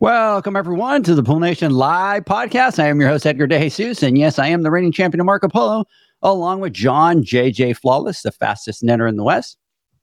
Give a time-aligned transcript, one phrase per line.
[0.00, 2.78] Welcome, everyone, to the Pool Nation Live podcast.
[2.78, 5.48] I am your host, Edgar DeJesus, And yes, I am the reigning champion of Marco
[5.48, 5.86] Polo,
[6.22, 9.58] along with John JJ Flawless, the fastest netter in the West,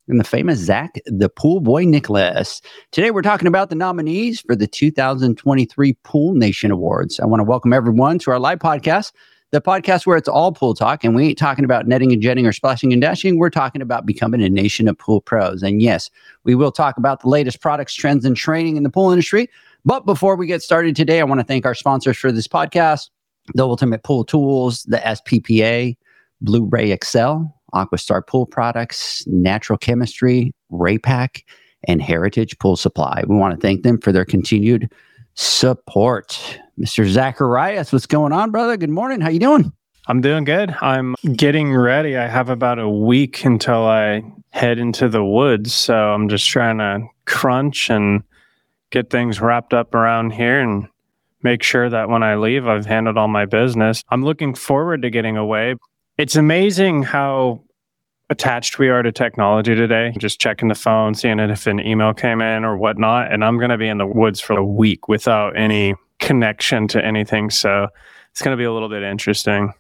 [0.10, 2.62] and the famous Zach, the Pool Boy Nicholas.
[2.92, 7.18] Today, we're talking about the nominees for the 2023 Pool Nation Awards.
[7.22, 9.14] I want to welcome everyone to our live podcast,
[9.52, 11.06] the podcast where it's all pool talk.
[11.06, 13.38] And we ain't talking about netting and jetting or splashing and dashing.
[13.38, 15.64] We're talking about becoming a nation of pool pros.
[15.64, 16.10] And yes,
[16.44, 19.50] we will talk about the latest products, trends, and training in the pool industry.
[19.86, 23.10] But before we get started today, I want to thank our sponsors for this podcast
[23.54, 25.96] the Ultimate Pool Tools, the SPPA,
[26.42, 27.44] Blu ray XL,
[27.76, 31.44] Aquastar Pool Products, Natural Chemistry, Raypak,
[31.88, 33.24] and Heritage Pool Supply.
[33.28, 34.92] We want to thank them for their continued
[35.36, 36.60] support.
[36.80, 37.08] Mr.
[37.08, 38.78] Zacharias, what's going on, brother?
[38.78, 39.22] Good morning.
[39.22, 39.72] How you doing?
[40.08, 40.76] I'm doing good.
[40.82, 42.18] I'm getting ready.
[42.18, 46.80] I have about a week until I head into the woods, so I'm just trying
[46.80, 48.24] to crunch and
[48.96, 50.88] get things wrapped up around here and
[51.44, 54.02] make sure that when I leave, I've handled all my business.
[54.10, 55.76] I'm looking forward to getting away.
[56.18, 57.62] It's amazing how
[58.30, 60.14] attached we are to technology today.
[60.18, 63.34] Just checking the phone, seeing if an email came in or whatnot.
[63.34, 67.06] And I'm going to be in the woods for a week without any connection to
[67.06, 67.50] anything.
[67.50, 67.90] So
[68.32, 69.74] it's going to be a little bit interesting.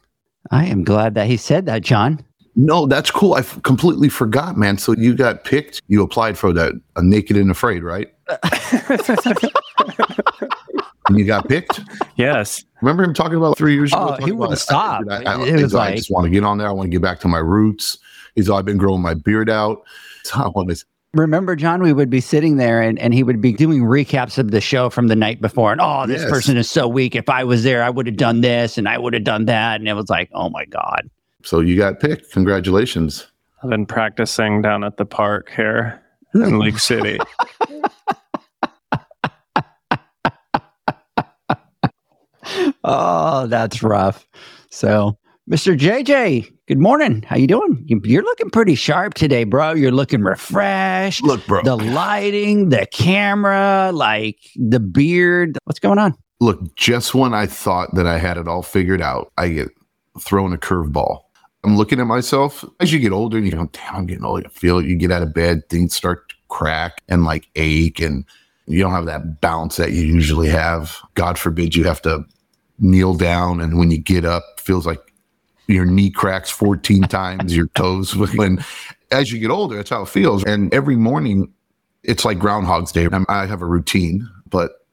[0.52, 2.24] I am glad that he said that, John.
[2.56, 3.34] No, that's cool.
[3.34, 4.78] I f- completely forgot, man.
[4.78, 5.82] So you got picked.
[5.88, 8.08] You applied for that uh, Naked and Afraid, right?
[11.08, 11.82] and you got picked.
[12.16, 12.64] Yes.
[12.82, 14.16] Remember him talking about three years ago?
[14.20, 15.04] Oh, he about- wouldn't stop.
[15.10, 16.68] I, I, It was I just want to get on there.
[16.68, 17.98] I want to get back to my roots.
[18.36, 19.84] He's all, I've been growing my beard out.
[20.24, 20.84] So I want to.
[21.14, 24.52] Remember, John, we would be sitting there and, and he would be doing recaps of
[24.52, 25.72] the show from the night before.
[25.72, 26.30] And oh, this Yes.
[26.30, 27.16] person is so weak.
[27.16, 29.80] If I was there, I would have done this and I would have done that.
[29.80, 31.10] And it was like, oh my God.
[31.46, 32.32] So you got picked.
[32.32, 33.28] Congratulations.
[33.64, 36.02] I've been practicing down at the park here
[36.34, 36.58] in hmm.
[36.58, 37.20] Lake City.
[42.88, 44.28] Oh, that's rough.
[44.70, 45.18] So,
[45.50, 45.78] Mr.
[45.78, 47.24] JJ, good morning.
[47.24, 47.84] How you doing?
[47.88, 49.74] You- You're looking pretty sharp today, bro.
[49.74, 51.24] You're looking refreshed.
[51.24, 51.64] Look, bro.
[51.64, 55.58] The lighting, the camera, like the beard.
[55.64, 56.14] What's going on?
[56.40, 59.70] Look, just when I thought that I had it all figured out, I get
[60.20, 61.22] thrown a curveball.
[61.66, 64.44] I'm looking at myself as you get older and you go, damn, I'm getting old.
[64.44, 64.86] You feel it.
[64.86, 68.24] You get out of bed, things start to crack and like ache, and
[68.68, 70.96] you don't have that bounce that you usually have.
[71.16, 72.24] God forbid you have to
[72.78, 73.62] kneel down.
[73.62, 75.00] And when you get up, feels like
[75.66, 78.16] your knee cracks 14 times, your toes.
[78.36, 78.64] When
[79.10, 80.44] as you get older, that's how it feels.
[80.44, 81.52] And every morning,
[82.04, 83.08] it's like Groundhog's Day.
[83.12, 84.86] I'm, I have a routine, but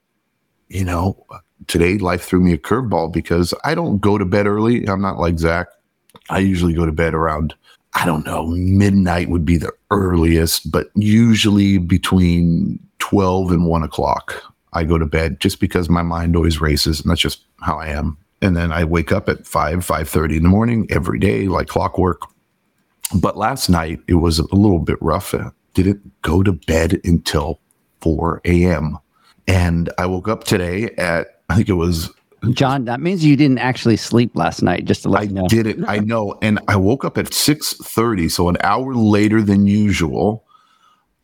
[0.68, 1.26] you know,
[1.66, 4.88] today life threw me a curveball because I don't go to bed early.
[4.88, 5.66] I'm not like Zach.
[6.32, 7.54] I usually go to bed around,
[7.94, 14.42] I don't know, midnight would be the earliest, but usually between 12 and 1 o'clock,
[14.72, 17.88] I go to bed just because my mind always races, and that's just how I
[17.88, 18.16] am.
[18.40, 22.22] And then I wake up at 5, 5.30 in the morning every day, like clockwork.
[23.14, 25.34] But last night, it was a little bit rough.
[25.34, 27.60] I didn't go to bed until
[28.00, 28.98] 4 a.m.
[29.46, 32.10] And I woke up today at, I think it was
[32.50, 35.46] John, that means you didn't actually sleep last night, just to let I you know.
[35.48, 35.78] did it.
[35.86, 36.38] I know.
[36.42, 40.44] And I woke up at 6:30, so an hour later than usual.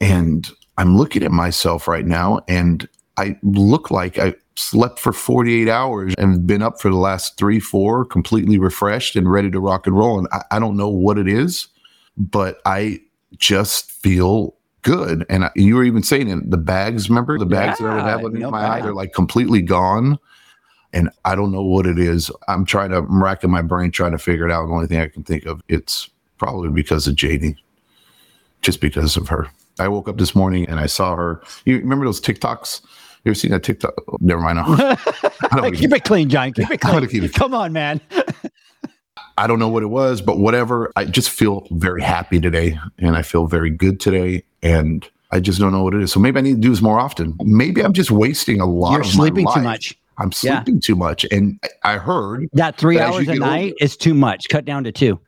[0.01, 5.69] And I'm looking at myself right now and I look like I slept for 48
[5.69, 9.89] hours and been up for the last three, four, completely refreshed and ready to rock
[9.89, 10.19] and roll.
[10.19, 11.67] And I, I don't know what it is,
[12.17, 13.01] but I
[13.37, 15.27] just feel good.
[15.29, 18.05] And I, you were even saying it, the bags, remember the bags that I would
[18.05, 20.19] have in no my eye, they're like completely gone
[20.93, 22.31] and I don't know what it is.
[22.49, 24.67] I'm trying to I'm racking my brain trying to figure it out.
[24.67, 26.09] The only thing I can think of, it's
[26.39, 27.57] probably because of JD,
[28.63, 29.49] just because of her.
[29.79, 31.43] I woke up this morning and I saw her.
[31.65, 32.83] You remember those TikToks?
[33.25, 33.93] You ever seen that TikTok?
[34.09, 34.59] Oh, never mind.
[34.61, 34.97] I
[35.55, 36.53] don't, keep it clean, John.
[36.53, 37.07] Keep it clean.
[37.09, 38.01] keep it- Come on, man.
[39.37, 40.91] I don't know what it was, but whatever.
[40.97, 44.43] I just feel very happy today and I feel very good today.
[44.63, 46.11] And I just don't know what it is.
[46.13, 47.37] So maybe I need to do this more often.
[47.45, 48.93] Maybe I'm just wasting a lot of time.
[48.95, 49.97] You're of sleeping too much.
[50.19, 50.63] I'm Yeah.
[50.63, 51.25] sleeping too much.
[51.31, 54.49] And I heard That three you hours a night is too much.
[54.49, 55.19] Cut down to two.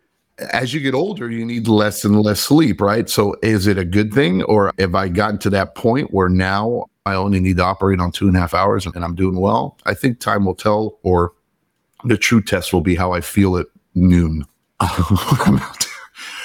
[0.54, 3.10] as you get older, you need less and less sleep, right?
[3.10, 4.42] So is it a good thing?
[4.44, 8.10] Or have I gotten to that point where now I only need to operate on
[8.10, 9.76] two and a half hours and I'm doing well?
[9.84, 11.32] I think time will tell, or
[12.04, 14.46] the true test will be how I feel at noon.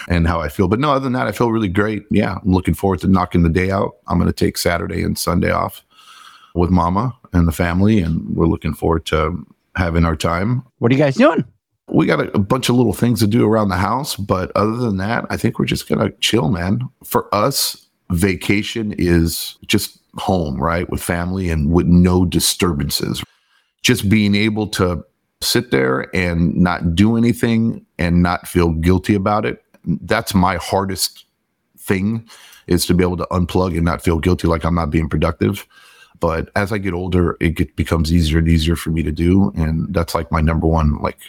[0.10, 0.68] and how I feel.
[0.68, 2.04] But no, other than that, I feel really great.
[2.12, 3.96] Yeah, I'm looking forward to knocking the day out.
[4.08, 5.84] I'm going to take Saturday and Sunday off
[6.54, 9.46] with mama and the family, and we're looking forward to
[9.76, 11.44] having our time What are you guys doing?
[11.88, 14.76] we got a, a bunch of little things to do around the house, but other
[14.76, 16.82] than that, I think we're just gonna chill, man.
[17.04, 23.24] For us, vacation is just home, right, with family and with no disturbances.
[23.82, 25.06] Just being able to
[25.42, 29.64] sit there and not do anything and not feel guilty about it.
[29.86, 31.26] That's my hardest
[31.78, 32.28] thing
[32.68, 35.68] is to be able to unplug and not feel guilty like I'm not being productive.
[36.20, 39.52] But as I get older, it get, becomes easier and easier for me to do,
[39.56, 41.20] and that's like my number one like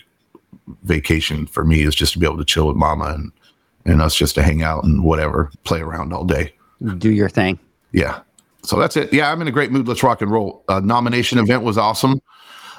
[0.83, 3.33] vacation for me is just to be able to chill with mama and
[3.85, 6.53] and us just to hang out and whatever, play around all day.
[6.99, 7.59] Do your thing.
[7.93, 8.21] Yeah.
[8.63, 9.13] So that's it.
[9.13, 9.87] Yeah, I'm in a great mood.
[9.87, 10.65] Let's rock and roll.
[10.69, 12.21] Uh, nomination event was awesome.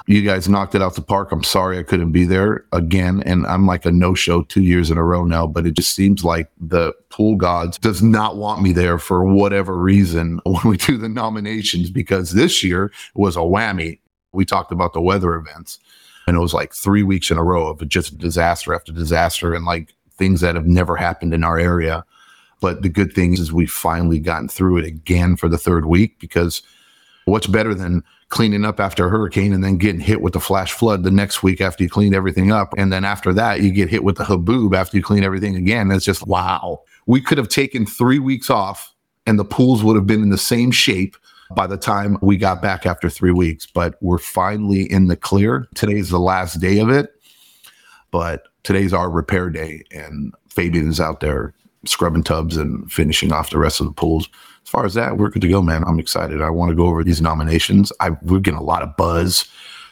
[0.08, 1.32] You guys knocked it out the park.
[1.32, 4.96] I'm sorry I couldn't be there again, and I'm like a no-show two years in
[4.96, 5.46] a row now.
[5.46, 9.76] But it just seems like the pool gods does not want me there for whatever
[9.76, 13.98] reason when we do the nominations because this year was a whammy.
[14.32, 15.78] We talked about the weather events,
[16.26, 19.66] and it was like three weeks in a row of just disaster after disaster and
[19.66, 22.02] like things that have never happened in our area.
[22.62, 26.18] But the good thing is we've finally gotten through it again for the third week
[26.18, 26.62] because
[27.26, 30.72] what's better than cleaning up after a hurricane and then getting hit with the flash
[30.72, 32.74] flood the next week after you clean everything up.
[32.76, 35.90] And then after that, you get hit with the haboob after you clean everything again.
[35.90, 36.82] It's just wow.
[37.06, 38.94] We could have taken three weeks off
[39.26, 41.16] and the pools would have been in the same shape
[41.54, 43.66] by the time we got back after three weeks.
[43.66, 45.66] But we're finally in the clear.
[45.74, 47.14] Today's the last day of it.
[48.10, 51.52] But today's our repair day, and Fabian is out there
[51.84, 54.28] scrubbing tubs and finishing off the rest of the pools.
[54.68, 55.82] As far as that, we're good to go, man.
[55.86, 56.42] I'm excited.
[56.42, 57.90] I want to go over these nominations.
[58.00, 59.48] I we're getting a lot of buzz.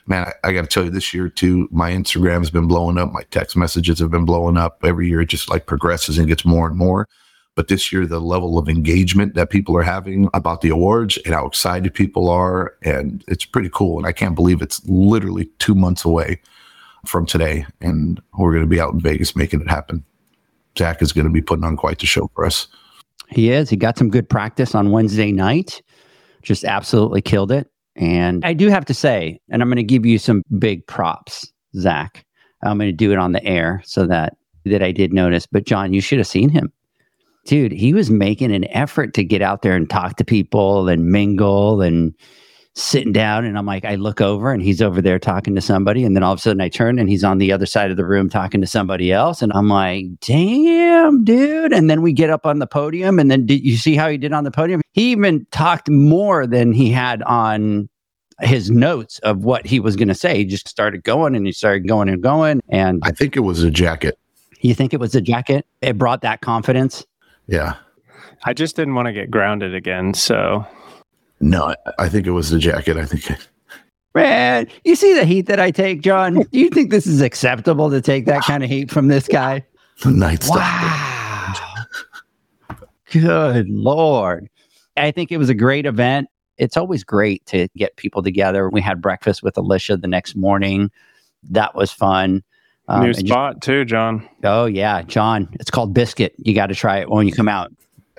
[0.07, 2.99] Man, I, I got to tell you, this year too, my Instagram has been blowing
[2.99, 3.11] up.
[3.11, 4.85] My text messages have been blowing up.
[4.85, 7.09] Every year, it just like progresses and gets more and more.
[7.55, 11.33] But this year, the level of engagement that people are having about the awards and
[11.33, 13.97] how excited people are, and it's pretty cool.
[13.97, 16.39] And I can't believe it's literally two months away
[17.07, 20.05] from today, and we're going to be out in Vegas making it happen.
[20.77, 22.69] Zach is going to be putting on quite the show for us.
[23.31, 23.69] He is.
[23.71, 25.83] He got some good practice on Wednesday night.
[26.43, 27.71] Just absolutely killed it.
[27.97, 31.51] And I do have to say, and I'm going to give you some big props,
[31.77, 32.25] Zach.
[32.63, 35.47] I'm going to do it on the air so that that I did notice.
[35.47, 36.73] But John, you should have seen him.
[37.47, 41.07] Dude, he was making an effort to get out there and talk to people and
[41.07, 42.13] mingle and
[42.77, 43.47] sitting down.
[43.47, 46.05] And I'm like, I look over and he's over there talking to somebody.
[46.05, 47.97] And then all of a sudden I turn and he's on the other side of
[47.97, 49.41] the room talking to somebody else.
[49.41, 51.73] And I'm like, damn, dude.
[51.73, 53.19] And then we get up on the podium.
[53.19, 54.83] And then did you see how he did on the podium?
[54.93, 57.89] He even talked more than he had on
[58.43, 60.37] his notes of what he was going to say.
[60.37, 62.61] He just started going and he started going and going.
[62.69, 64.19] And I think it was a jacket.
[64.61, 65.67] you think it was a jacket?
[65.81, 67.07] It brought that confidence.
[67.47, 67.77] Yeah.
[68.45, 70.13] I just didn't want to get grounded again.
[70.13, 70.67] So
[71.41, 72.97] No, I, I think it was the jacket.
[72.97, 73.39] I think
[74.15, 76.35] Man, you see the heat that I take, John?
[76.35, 79.65] Do you think this is acceptable to take that kind of heat from this guy?
[80.03, 80.57] the night stuff.
[80.57, 81.55] Wow.
[83.13, 84.49] Good Lord.
[84.97, 86.29] I think it was a great event.
[86.59, 88.69] It's always great to get people together.
[88.71, 90.91] We had breakfast with Alicia the next morning.
[91.51, 92.43] That was fun.
[92.89, 94.27] Um, new and just- spot too, John.
[94.45, 95.03] oh, yeah.
[95.03, 96.35] John, it's called Biscuit.
[96.39, 97.71] You got to try it when you come out.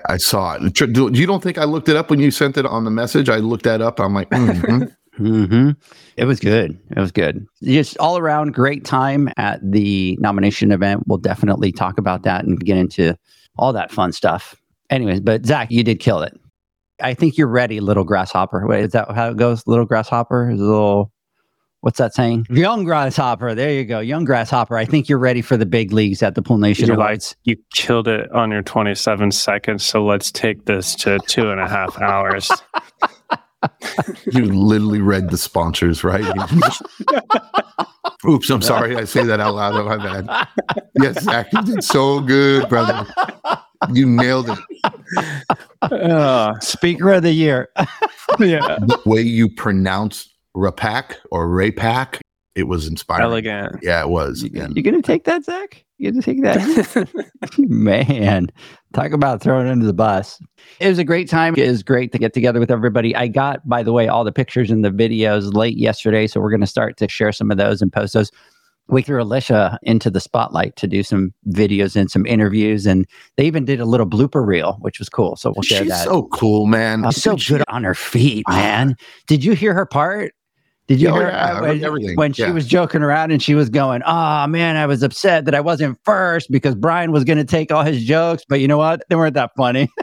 [0.06, 0.74] I saw it.
[0.74, 3.28] Do- You don't think I looked it up when you sent it on the message?
[3.28, 3.98] I looked that up.
[4.00, 4.94] I'm like, mhm.
[5.16, 5.70] hmm
[6.16, 6.78] It was good.
[6.96, 7.44] It was good.
[7.62, 11.02] Just all around great time at the nomination event.
[11.06, 13.16] We'll definitely talk about that and get into
[13.56, 14.54] all that fun stuff.
[14.90, 16.38] Anyways, but Zach, you did kill it.
[17.02, 18.66] I think you're ready, little grasshopper.
[18.66, 19.66] Wait, is that how it goes?
[19.66, 21.12] Little grasshopper is a little.
[21.80, 22.46] What's that saying?
[22.50, 23.54] Young grasshopper.
[23.54, 24.00] There you go.
[24.00, 24.76] Young grasshopper.
[24.76, 27.56] I think you're ready for the big leagues at the Pool Nation You're like, you
[27.72, 29.84] killed it on your 27 seconds.
[29.84, 32.50] So let's take this to two and a half hours.
[34.32, 36.24] you literally read the sponsors, right?
[38.28, 38.96] Oops, I'm sorry.
[38.96, 39.74] I say that out loud.
[39.74, 40.48] Oh my bad.
[41.00, 43.06] Yes, Zach, you did so good, brother.
[43.92, 44.58] You nailed it.
[45.82, 47.68] Uh, Speaker of the year.
[48.40, 48.78] yeah.
[48.80, 52.20] The way you pronounce Rapak or Rapak
[52.58, 53.22] it was inspiring.
[53.22, 53.76] Elegant.
[53.82, 54.42] Yeah, it was.
[54.42, 55.84] You, And you gonna take that, Zach?
[55.98, 57.08] You gonna take that?
[57.58, 58.48] Man,
[58.94, 60.42] talk about throwing under the bus.
[60.80, 61.54] It was a great time.
[61.56, 63.14] It was great to get together with everybody.
[63.14, 66.50] I got, by the way, all the pictures and the videos late yesterday, so we're
[66.50, 68.32] gonna start to share some of those and post those.
[68.88, 73.46] We threw Alicia into the spotlight to do some videos and some interviews, and they
[73.46, 75.36] even did a little blooper reel, which was cool.
[75.36, 76.04] So we'll share she's that.
[76.04, 77.04] so cool, man.
[77.04, 78.96] Uh, so good on her feet, man.
[79.28, 80.32] Did you hear her part?
[80.88, 82.16] Did you Oh, hear yeah, when, everything.
[82.16, 82.50] when she Yeah.
[82.50, 85.98] was joking around and she was going, "Oh man, I was upset that I wasn't
[86.02, 89.02] first because Brian was going to take all his jokes, but you know what?
[89.10, 89.88] They weren't that funny."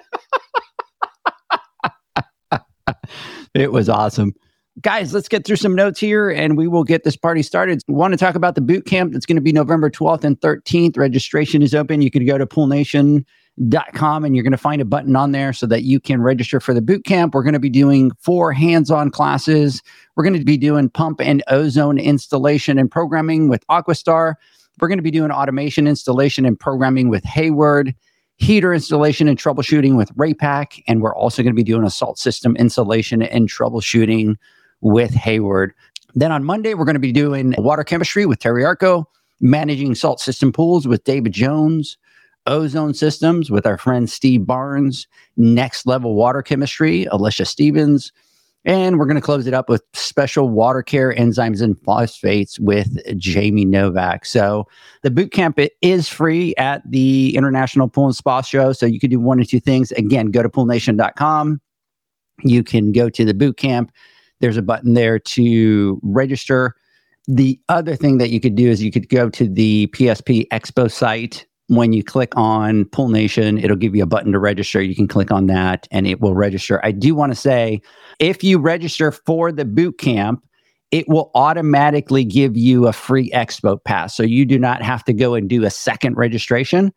[3.55, 4.33] it was awesome.
[4.81, 7.81] Guys, let's get through some notes here and we will get this party started.
[7.87, 10.39] We want to talk about the boot camp that's going to be November 12th and
[10.41, 10.97] 13th.
[10.97, 12.01] Registration is open.
[12.01, 12.45] You can go to
[13.59, 16.59] poolnation.com and you're going to find a button on there so that you can register
[16.59, 17.33] for the boot camp.
[17.33, 19.81] We're going to be doing four hands on classes.
[20.15, 24.35] We're going to be doing pump and ozone installation and programming with Aquastar.
[24.79, 27.95] We're going to be doing automation installation and programming with Hayward,
[28.37, 30.83] heater installation and troubleshooting with Raypak.
[30.87, 34.35] And we're also going to be doing a salt system installation and troubleshooting
[34.81, 35.73] with Hayward.
[36.13, 39.05] Then on Monday, we're going to be doing water chemistry with Terry Arko,
[39.41, 41.97] managing salt system pools with David Jones,
[42.47, 48.11] ozone systems with our friend Steve Barnes, next level water chemistry, Alicia Stevens.
[48.65, 52.97] And we're going to close it up with special water care enzymes and phosphates with
[53.15, 54.25] Jamie Novak.
[54.25, 54.67] So
[55.03, 58.73] the boot camp is free at the International Pool and Spa Show.
[58.73, 59.91] So you can do one or two things.
[59.91, 61.61] Again, go to poolnation.com.
[62.43, 63.91] You can go to the boot camp.
[64.39, 66.75] There's a button there to register.
[67.27, 70.91] The other thing that you could do is you could go to the PSP Expo
[70.91, 71.45] site.
[71.67, 74.81] When you click on Pool Nation, it'll give you a button to register.
[74.81, 76.79] You can click on that and it will register.
[76.83, 77.81] I do want to say
[78.19, 80.43] if you register for the boot camp,
[80.91, 84.15] it will automatically give you a free expo pass.
[84.15, 86.93] So you do not have to go and do a second registration.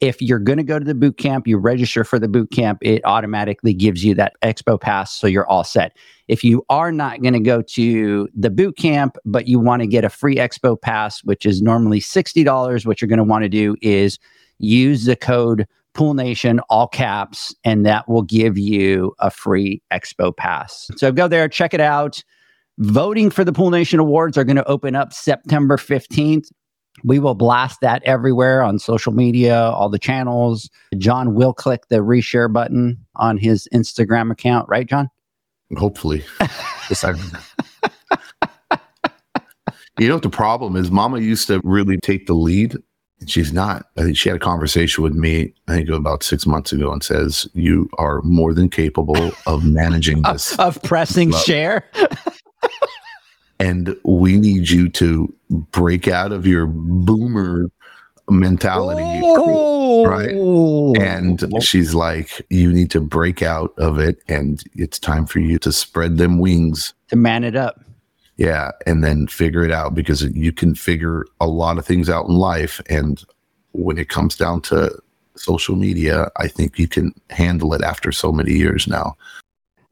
[0.00, 2.78] If you're going to go to the boot camp, you register for the boot camp,
[2.82, 5.12] it automatically gives you that expo pass.
[5.12, 5.96] So you're all set.
[6.28, 9.88] If you are not going to go to the boot camp, but you want to
[9.88, 13.48] get a free expo pass, which is normally $60, what you're going to want to
[13.48, 14.18] do is
[14.58, 20.36] use the code Pool Nation, all caps, and that will give you a free expo
[20.36, 20.88] pass.
[20.96, 22.22] So go there, check it out.
[22.78, 26.52] Voting for the Pool Nation Awards are going to open up September 15th.
[27.04, 30.68] We will blast that everywhere on social media, all the channels.
[30.96, 35.08] John will click the reshare button on his Instagram account, right, John?
[35.76, 36.24] Hopefully.
[39.98, 40.90] You know what the problem is?
[40.90, 42.76] Mama used to really take the lead.
[43.26, 43.86] She's not.
[43.96, 47.02] I think she had a conversation with me, I think about six months ago, and
[47.02, 50.52] says, You are more than capable of managing this.
[50.52, 51.90] Of, of pressing share.
[53.58, 57.70] And we need you to break out of your boomer
[58.30, 59.02] mentality.
[60.06, 60.34] right.
[60.34, 60.94] Oh.
[60.96, 65.58] And she's like, You need to break out of it, and it's time for you
[65.60, 67.80] to spread them wings to man it up.
[68.36, 72.26] Yeah, and then figure it out because you can figure a lot of things out
[72.26, 72.80] in life.
[72.88, 73.22] And
[73.72, 74.96] when it comes down to
[75.34, 79.16] social media, I think you can handle it after so many years now.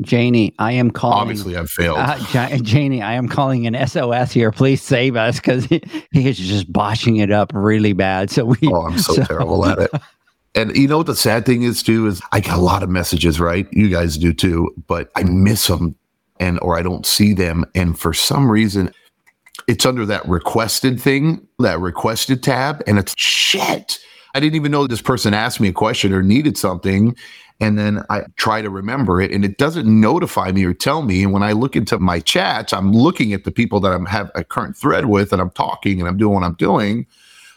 [0.03, 1.19] Janie, I am calling.
[1.19, 1.99] Obviously, I've failed.
[1.99, 4.53] Uh, Ja- Janie, I am calling an SOS here.
[4.53, 8.31] Please save us because he, he is just botching it up really bad.
[8.31, 8.59] So we.
[8.65, 9.91] oh, I'm so, terrible at it.
[10.57, 12.89] And you know what the sad thing is too is I get a lot of
[12.89, 13.69] messages, right?
[13.73, 15.95] You guys do too, but I miss them
[16.41, 18.91] and or I don't see them and for some reason
[19.69, 23.99] it's under that requested thing, that requested tab and it's shit.
[24.35, 27.15] I didn't even know this person asked me a question or needed something
[27.61, 31.23] and then I try to remember it and it doesn't notify me or tell me
[31.23, 34.31] and when I look into my chats, I'm looking at the people that I'm have
[34.35, 37.07] a current thread with and I'm talking and I'm doing what I'm doing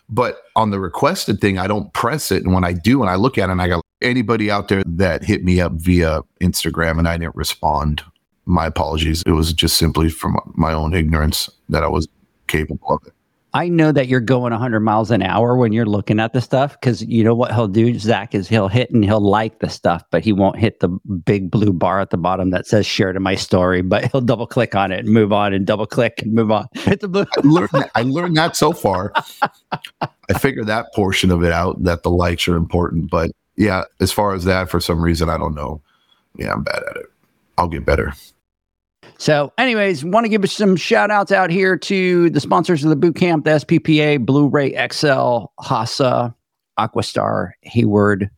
[0.09, 2.43] but on the requested thing, I don't press it.
[2.43, 4.81] And when I do, and I look at it, and I got anybody out there
[4.85, 8.03] that hit me up via Instagram and I didn't respond,
[8.45, 9.21] my apologies.
[9.25, 12.07] It was just simply from my own ignorance that I was
[12.47, 13.13] capable of it.
[13.53, 16.79] I know that you're going 100 miles an hour when you're looking at the stuff
[16.79, 20.03] because you know what he'll do, Zach, is he'll hit and he'll like the stuff,
[20.11, 20.89] but he won't hit the
[21.25, 24.45] big blue bar at the bottom that says share to my story, but he'll double
[24.45, 26.67] click on it and move on and double click and move on.
[26.73, 27.25] Hit the blue.
[27.35, 29.13] I learned that, I learned that so far.
[30.01, 33.09] I figured that portion of it out that the likes are important.
[33.09, 35.81] But yeah, as far as that, for some reason, I don't know.
[36.35, 37.07] Yeah, I'm bad at it.
[37.57, 38.13] I'll get better.
[39.19, 42.95] So, anyways, want to give some shout outs out here to the sponsors of the
[42.95, 46.33] boot camp, the SPPA, Blu ray XL, HASA,
[46.79, 48.29] Aquastar, Hayward,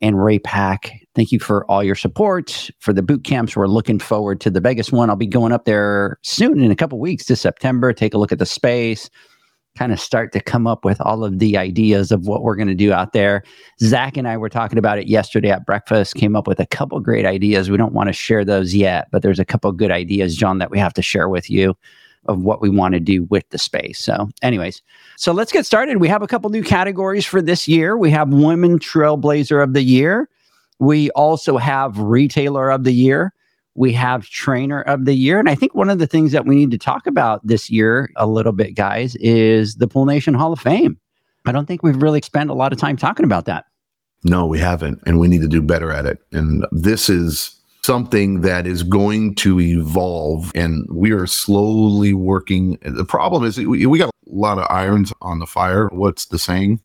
[0.00, 0.90] and Raypak.
[1.14, 3.54] Thank you for all your support for the boot camps.
[3.54, 5.08] We're looking forward to the Vegas one.
[5.08, 7.92] I'll be going up there soon in a couple weeks to September.
[7.92, 9.10] Take a look at the space,
[9.76, 12.68] kind of start to come up with all of the ideas of what we're going
[12.68, 13.42] to do out there.
[13.80, 17.00] Zach and I were talking about it yesterday at breakfast, came up with a couple
[17.00, 17.70] great ideas.
[17.70, 20.70] We don't want to share those yet, but there's a couple good ideas, John, that
[20.70, 21.76] we have to share with you
[22.26, 23.98] of what we want to do with the space.
[23.98, 24.80] So, anyways,
[25.16, 25.98] so let's get started.
[25.98, 27.98] We have a couple new categories for this year.
[27.98, 30.28] We have Women Trailblazer of the Year.
[30.78, 33.33] We also have Retailer of the Year.
[33.74, 35.38] We have Trainer of the Year.
[35.38, 38.10] And I think one of the things that we need to talk about this year
[38.16, 40.98] a little bit, guys, is the Pool Nation Hall of Fame.
[41.46, 43.66] I don't think we've really spent a lot of time talking about that.
[44.22, 45.02] No, we haven't.
[45.06, 46.18] And we need to do better at it.
[46.32, 53.04] And this is something that is going to evolve and we are slowly working the
[53.04, 56.80] problem is we, got a lot of irons on the fire what's the saying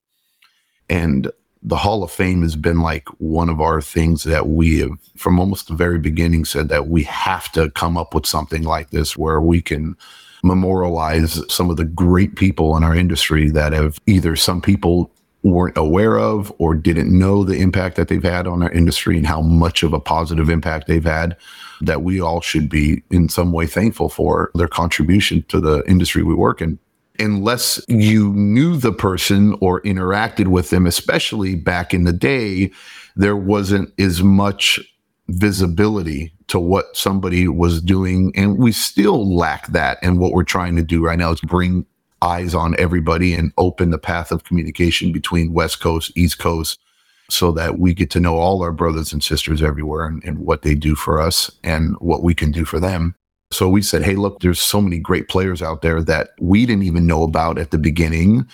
[0.90, 1.32] and
[1.62, 5.40] the hall of fame has been like one of our things that we have from
[5.40, 9.18] almost the very beginning said that we have to come up with something like this
[9.18, 9.96] where we can
[10.42, 15.12] memorialize some of the great people in our industry that have either some people
[15.44, 19.28] weren't aware of or didn't know the impact that they've had on our industry and
[19.28, 21.36] how much of a positive impact they've had
[21.82, 26.24] that we all should be in some way thankful for their contribution to the industry
[26.24, 26.78] we work in
[27.20, 32.72] unless you knew the person or interacted with them especially back in the day
[33.16, 34.80] there wasn't as much
[35.28, 40.76] visibility to what somebody was doing and we still lack that and what we're trying
[40.76, 41.86] to do right now is bring
[42.22, 46.80] eyes on everybody and open the path of communication between West Coast, East Coast,
[47.30, 50.64] so that we get to know all our brothers and sisters everywhere and, and, what
[50.64, 53.16] they do for us and what we can do for them.
[53.52, 56.84] So we said, hey, look, there's so many great players out there that we didn't
[56.84, 58.48] even know about at the beginning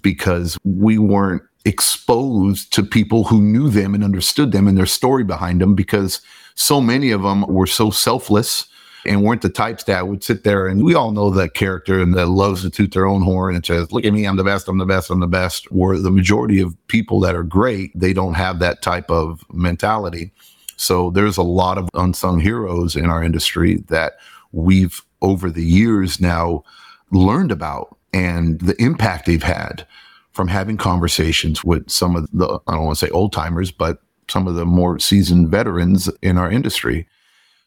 [0.00, 5.22] because we weren't exposed to people who knew them and understood them and their story
[5.22, 6.22] behind them because
[6.54, 8.66] so many of them were so selfless
[9.04, 12.14] and weren't the types that would sit there and we all know that character and
[12.14, 14.66] that loves to toot their own horn and says, look at me, I'm the best,
[14.66, 15.70] I'm the best, I'm the best.
[15.70, 20.32] Where the majority of people that are great, they don't have that type of mentality.
[20.76, 24.14] So there's a lot of unsung heroes in our industry that
[24.52, 26.62] we've over the years now
[27.10, 29.86] learned about and the impact they've had
[30.32, 34.00] from having conversations with some of the, I don't want to say old timers, but
[34.28, 37.08] some of the more seasoned veterans in our industry.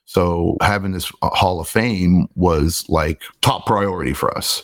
[0.06, 4.64] So having this uh, Hall of Fame was like top priority for us.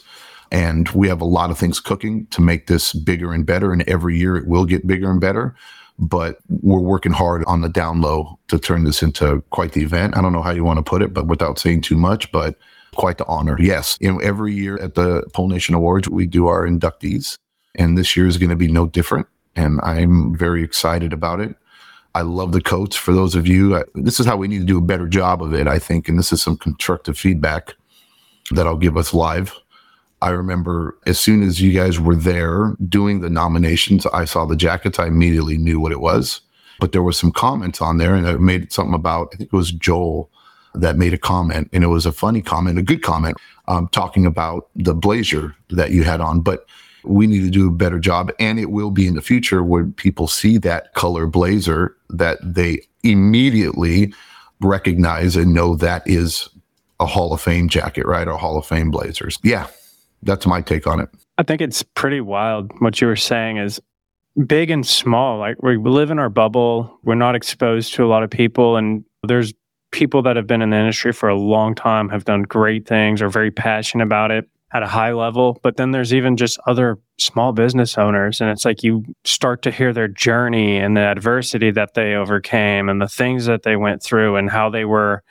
[0.52, 3.74] And we have a lot of things cooking to make this bigger and better.
[3.74, 5.56] And every year it will get bigger and better.
[6.00, 10.16] But we're working hard on the down low to turn this into quite the event.
[10.16, 12.56] I don't know how you want to put it, but without saying too much, but
[12.96, 13.58] quite the honor.
[13.60, 13.98] Yes.
[14.00, 17.38] You know, every year at the Pool Nation Awards, we do our inductees.
[17.76, 19.28] And this year is going to be no different.
[19.56, 21.56] And I'm very excited about it.
[22.16, 22.96] I love the coats.
[22.96, 25.44] For those of you, I, this is how we need to do a better job
[25.44, 26.10] of it, I think.
[26.10, 27.76] And this is some constructive feedback
[28.52, 29.56] that I'll give us live.
[30.22, 34.56] I remember as soon as you guys were there doing the nominations, I saw the
[34.56, 35.00] jackets.
[35.00, 36.42] I immediately knew what it was.
[36.80, 39.56] But there were some comments on there, and I made something about, I think it
[39.56, 40.30] was Joel
[40.76, 44.28] that made a comment, and it was a funny comment, a good comment, um, talking
[44.28, 46.42] about the blazer that you had on.
[46.42, 46.68] But
[47.04, 48.32] we need to do a better job.
[48.40, 52.82] And it will be in the future when people see that color blazer that they
[53.04, 54.14] immediately
[54.60, 56.50] recognize and know that is
[57.00, 58.28] a Hall of Fame jacket, right?
[58.28, 59.38] Or Hall of Fame blazers.
[59.44, 59.68] Yeah,
[60.24, 61.10] that's my take on it.
[61.38, 62.72] I think it's pretty wild.
[62.80, 63.80] What you were saying is
[64.46, 65.40] big and small.
[65.40, 69.04] Like we live in our bubble, we're not exposed to a lot of people, and
[69.24, 69.54] there's
[69.92, 73.22] people that have been in the industry for a long time, have done great things,
[73.22, 75.60] are very passionate about it at a high level.
[75.64, 78.42] But then there's even just other small business owners.
[78.42, 82.90] And it's like you start to hear their journey and the adversity that they overcame
[82.90, 85.24] and the things that they went through and how they were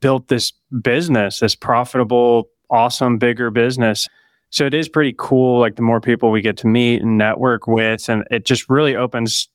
[0.00, 0.52] built this
[0.82, 4.08] business, this profitable, awesome, bigger business.
[4.52, 5.60] So it is pretty cool.
[5.60, 8.94] Like the more people we get to meet and network with, and it just really
[8.94, 9.48] opens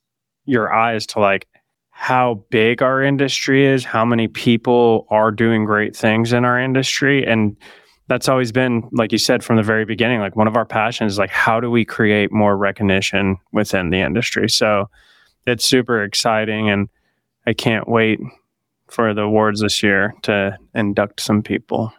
[0.45, 1.47] your eyes to like
[1.91, 7.25] how big our industry is, how many people are doing great things in our industry.
[7.25, 7.55] And
[8.07, 11.13] that's always been like you said from the very beginning like one of our passions
[11.13, 14.89] is like how do we create more recognition within the industry so
[15.45, 16.89] it's super exciting and
[17.45, 18.19] i can't wait
[18.87, 21.91] for the awards this year to induct some people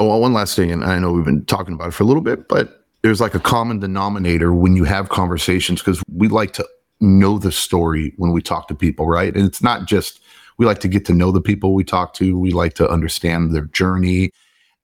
[0.00, 2.22] oh one last thing and i know we've been talking about it for a little
[2.22, 6.66] bit but there's like a common denominator when you have conversations because we like to
[7.00, 10.20] know the story when we talk to people right and it's not just
[10.58, 13.54] we like to get to know the people we talk to we like to understand
[13.54, 14.30] their journey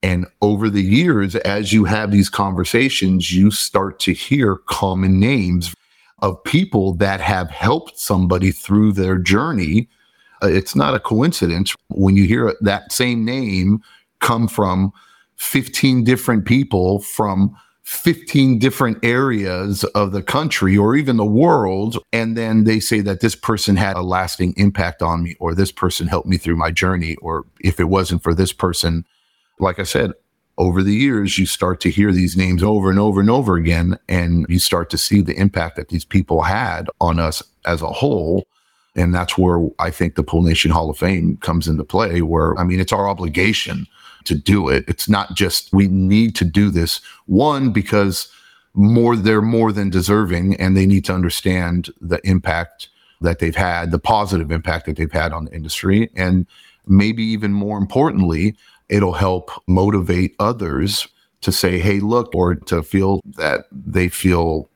[0.02, 5.74] and over the years, as you have these conversations, you start to hear common names.
[6.20, 9.86] of people that have helped somebody through their journey.
[10.42, 13.82] Uh, it's not a coincidence when you hear that same name
[14.20, 14.92] come from
[15.36, 21.98] 15 different people from 15 different areas of the country or even the world.
[22.12, 25.70] And then they say that this person had a lasting impact on me, or this
[25.70, 29.06] person helped me through my journey, or if it wasn't for this person,
[29.60, 30.10] like I said,
[30.58, 33.98] over the years, you start to hear these names over and over and over again,
[34.08, 37.88] and you start to see the impact that these people had on us as a
[37.88, 38.48] whole.
[38.96, 42.58] And that's where I think the Pool Nation Hall of Fame comes into play, where
[42.58, 43.86] I mean, it's our obligation
[44.26, 44.84] to do it.
[44.88, 47.00] It's not just we need to do this.
[47.26, 48.28] One, because
[48.74, 52.88] more they're more than deserving and they need to understand the impact
[53.22, 56.10] that they've had, the positive impact that they've had on the industry.
[56.14, 56.46] And
[56.86, 58.54] maybe even more importantly,
[58.88, 61.08] it'll help motivate others
[61.40, 64.68] to say, hey, look, or to feel that they feel,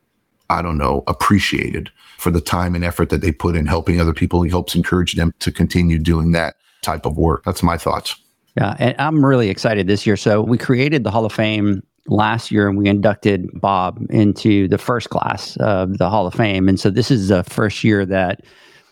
[0.48, 4.14] I don't know, appreciated for the time and effort that they put in helping other
[4.14, 4.42] people.
[4.44, 7.44] It helps encourage them to continue doing that type of work.
[7.44, 8.16] That's my thoughts.
[8.56, 10.16] Yeah, and I'm really excited this year.
[10.16, 14.78] So we created the Hall of Fame last year and we inducted Bob into the
[14.78, 16.68] first class of the Hall of Fame.
[16.68, 18.40] And so this is the first year that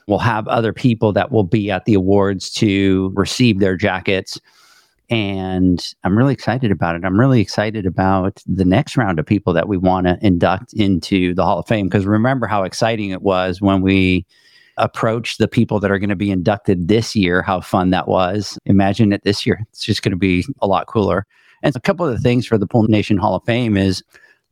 [0.06, 4.40] we'll have other people that will be at the awards to receive their jackets.
[5.10, 7.04] And I'm really excited about it.
[7.04, 11.34] I'm really excited about the next round of people that we want to induct into
[11.34, 11.86] the Hall of Fame.
[11.88, 14.26] Because remember how exciting it was when we
[14.78, 18.58] approach the people that are going to be inducted this year, how fun that was.
[18.66, 19.60] Imagine it this year.
[19.70, 21.26] It's just going to be a lot cooler.
[21.62, 24.02] And a couple of the things for the Pool Nation Hall of Fame is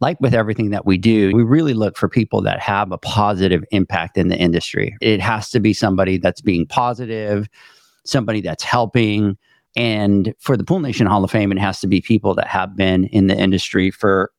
[0.01, 3.65] like with everything that we do, we really look for people that have a positive
[3.71, 4.95] impact in the industry.
[5.01, 7.49] It has to be somebody that's being positive,
[8.05, 9.39] somebody that's helping.
[9.75, 12.77] And for the Pool Nation Hall of Fame, it has to be people that have
[12.77, 14.31] been in the industry for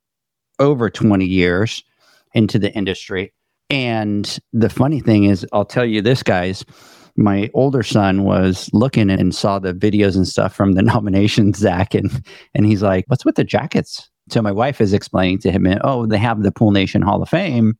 [0.59, 1.83] over 20 years
[2.33, 3.33] into the industry
[3.69, 6.63] and the funny thing is, I'll tell you this, guys.
[7.15, 11.93] My older son was looking and saw the videos and stuff from the nominations, Zach,
[11.93, 12.11] and
[12.53, 16.05] and he's like, "What's with the jackets?" So my wife is explaining to him, "Oh,
[16.05, 17.77] they have the Pool Nation Hall of Fame,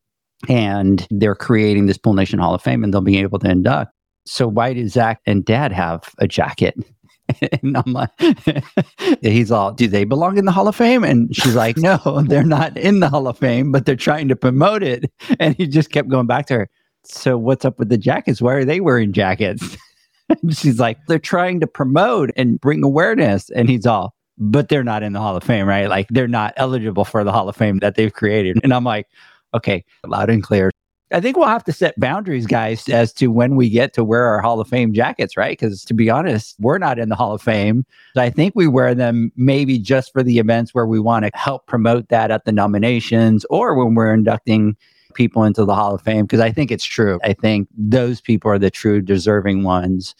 [0.48, 3.92] and they're creating this Pool Nation Hall of Fame, and they'll be able to induct."
[4.26, 6.74] So why do Zach and Dad have a jacket?
[7.62, 8.10] and I'm like,
[9.22, 11.04] he's all, do they belong in the Hall of Fame?
[11.04, 14.36] And she's like, no, they're not in the Hall of Fame, but they're trying to
[14.36, 15.10] promote it.
[15.38, 16.70] And he just kept going back to her.
[17.04, 18.42] So what's up with the jackets?
[18.42, 19.76] Why are they wearing jackets?
[20.50, 23.50] she's like, they're trying to promote and bring awareness.
[23.50, 25.88] And he's all, but they're not in the Hall of Fame, right?
[25.88, 28.58] Like they're not eligible for the Hall of Fame that they've created.
[28.62, 29.06] And I'm like,
[29.54, 30.70] okay, loud and clear.
[31.10, 34.24] I think we'll have to set boundaries, guys, as to when we get to wear
[34.24, 35.58] our Hall of Fame jackets, right?
[35.58, 37.86] Because to be honest, we're not in the Hall of Fame.
[38.16, 41.66] I think we wear them maybe just for the events where we want to help
[41.66, 44.76] promote that at the nominations or when we're inducting
[45.14, 46.26] people into the Hall of Fame.
[46.26, 47.18] Because I think it's true.
[47.24, 50.14] I think those people are the true deserving ones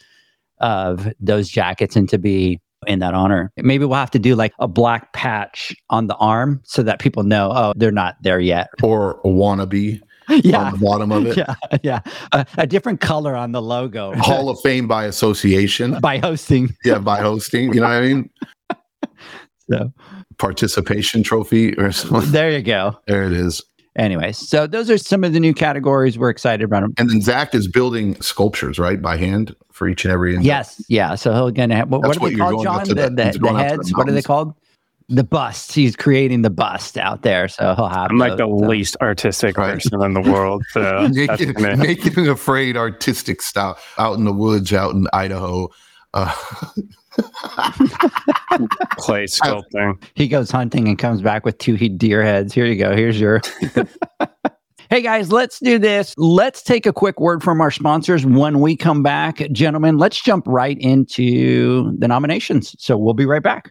[0.60, 3.52] of those jackets and to be in that honor.
[3.56, 7.24] Maybe we'll have to do like a black patch on the arm so that people
[7.24, 8.68] know, oh, they're not there yet.
[8.82, 10.00] Or wannabe
[10.44, 10.58] yeah.
[10.58, 11.36] on the bottom of it.
[11.36, 12.00] Yeah, yeah.
[12.32, 14.14] A, a, different color on the logo.
[14.16, 15.98] Hall of Fame by association.
[16.00, 16.74] by hosting.
[16.84, 17.72] Yeah, by hosting.
[17.72, 18.30] You know what I mean?
[19.70, 19.92] so
[20.38, 22.30] participation trophy or something.
[22.30, 22.98] There you go.
[23.06, 23.62] There it is.
[23.96, 26.82] Anyways, so those are some of the new categories we're excited about.
[26.82, 26.94] Them.
[26.98, 30.36] And then Zach is building sculptures, right, by hand for each and every.
[30.36, 31.16] Yes, yeah.
[31.16, 32.86] So he'll gonna what, what are they called, John?
[32.86, 33.92] The, the, the, the heads.
[33.92, 34.54] What are they called?
[35.08, 35.72] The bust.
[35.72, 38.10] He's creating the bust out there, so he'll have.
[38.10, 39.74] I'm like the least artistic right.
[39.74, 40.64] person in the world.
[40.70, 45.68] So naked, naked and afraid artistic style out in the woods, out in Idaho.
[46.14, 46.32] Uh,
[48.96, 50.02] Clay sculpting.
[50.14, 52.52] He goes hunting and comes back with two deer heads.
[52.52, 52.94] Here you go.
[52.94, 53.40] Here's your.
[54.90, 56.14] Hey guys, let's do this.
[56.16, 58.24] Let's take a quick word from our sponsors.
[58.24, 62.74] When we come back, gentlemen, let's jump right into the nominations.
[62.78, 63.70] So we'll be right back.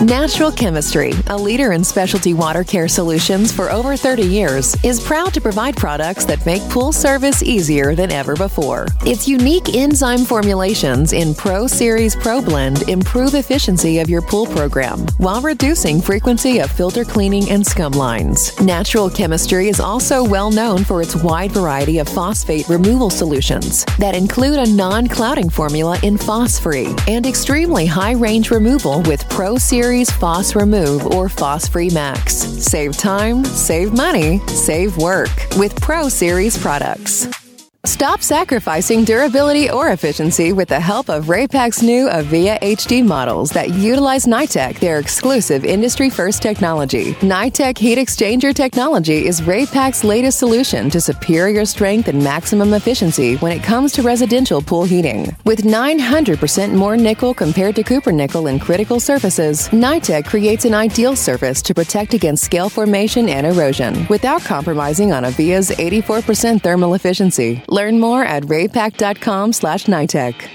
[0.00, 5.32] Natural Chemistry, a leader in specialty water care solutions for over 30 years, is proud
[5.34, 8.86] to provide products that make pool service easier than ever before.
[9.06, 14.98] Its unique enzyme formulations in Pro Series Pro Blend improve efficiency of your pool program
[15.18, 18.58] while reducing frequency of filter cleaning and scum lines.
[18.60, 24.16] Natural Chemistry is also well known for its wide variety of phosphate removal solutions that
[24.16, 29.81] include a non clouding formula in Phos-Free and extremely high range removal with Pro Series
[29.82, 32.34] Phos Remove or Phos Free Max.
[32.34, 37.41] Save time, save money, save work with Pro Series products.
[37.84, 43.70] Stop sacrificing durability or efficiency with the help of Raypak's new Avia HD models that
[43.70, 47.14] utilize NITEC, their exclusive industry first technology.
[47.14, 53.50] NITEC heat exchanger technology is Raypak's latest solution to superior strength and maximum efficiency when
[53.50, 55.34] it comes to residential pool heating.
[55.44, 61.16] With 900% more nickel compared to copper nickel in critical surfaces, NITEC creates an ideal
[61.16, 67.60] surface to protect against scale formation and erosion without compromising on Avia's 84% thermal efficiency.
[67.72, 70.46] Learn more at raypak.com slash NITEC.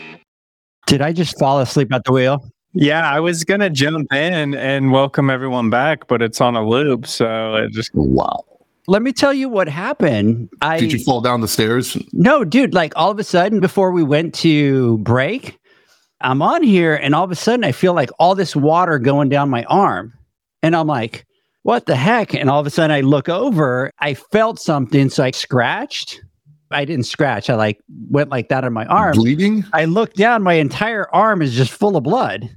[0.86, 2.47] Did I just fall asleep at the wheel?
[2.73, 7.08] Yeah, I was gonna jump in and welcome everyone back, but it's on a loop,
[7.08, 8.45] so it just Wow.
[8.86, 10.47] Let me tell you what happened.
[10.62, 11.97] I Did you fall down the stairs?
[12.13, 15.58] No, dude, like all of a sudden before we went to break,
[16.21, 19.30] I'm on here and all of a sudden I feel like all this water going
[19.30, 20.13] down my arm.
[20.62, 21.25] And I'm like,
[21.63, 22.36] what the heck?
[22.36, 25.10] And all of a sudden I look over, I felt something.
[25.10, 26.21] So I scratched.
[26.71, 27.49] I didn't scratch.
[27.49, 29.13] I like went like that on my arm.
[29.13, 29.65] Bleeding?
[29.73, 32.49] I look down, my entire arm is just full of blood.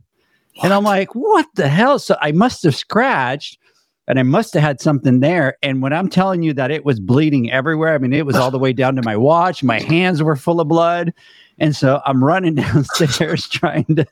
[0.62, 1.99] And I'm like, what the hell?
[1.99, 3.59] So I must have scratched
[4.07, 5.57] and I must have had something there.
[5.62, 8.51] And when I'm telling you that it was bleeding everywhere, I mean, it was all
[8.51, 9.62] the way down to my watch.
[9.62, 11.14] My hands were full of blood.
[11.59, 14.07] And so I'm running downstairs trying to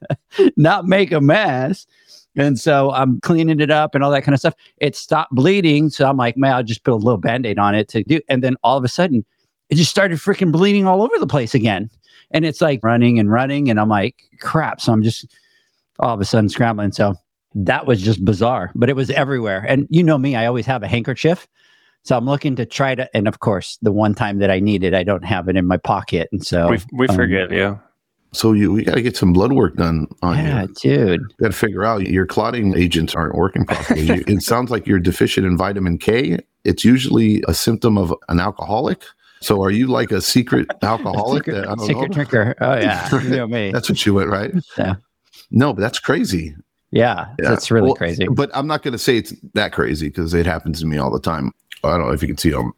[0.56, 1.87] not make a mess.
[2.37, 4.54] And so I'm cleaning it up and all that kind of stuff.
[4.76, 5.90] It stopped bleeding.
[5.90, 8.20] So I'm like, man, I'll just put a little band aid on it to do.
[8.28, 9.24] And then all of a sudden,
[9.70, 11.90] it just started freaking bleeding all over the place again.
[12.31, 13.70] And it's like running and running.
[13.70, 14.81] And I'm like, crap.
[14.81, 15.26] So I'm just
[15.98, 16.92] all of a sudden scrambling.
[16.92, 17.14] So
[17.54, 19.64] that was just bizarre, but it was everywhere.
[19.66, 21.48] And you know me, I always have a handkerchief.
[22.04, 24.85] So I'm looking to try to, and of course, the one time that I need
[24.85, 26.28] it, I don't have it in my pocket.
[26.33, 27.78] And so we we um, forget yeah.
[28.33, 30.74] So you we got to get some blood work done on Yeah, you.
[30.74, 31.37] dude.
[31.38, 34.02] Got to figure out your clotting agents aren't working properly.
[34.02, 36.38] You- it sounds like you're deficient in vitamin K.
[36.64, 39.02] It's usually a symptom of an alcoholic.
[39.40, 41.44] So are you like a secret alcoholic?
[41.44, 42.55] secret, that I don't secret drinker.
[42.61, 43.70] Oh yeah, you know me.
[43.72, 44.53] That's what you went right.
[44.79, 44.96] Yeah.
[45.51, 46.55] No, but that's crazy.
[46.90, 47.48] yeah, Yeah.
[47.51, 48.27] that's really Well, crazy.
[48.31, 51.11] But I'm not going to say it's that crazy because it happens to me all
[51.11, 51.53] the time.
[51.85, 52.74] I don't know if you can see um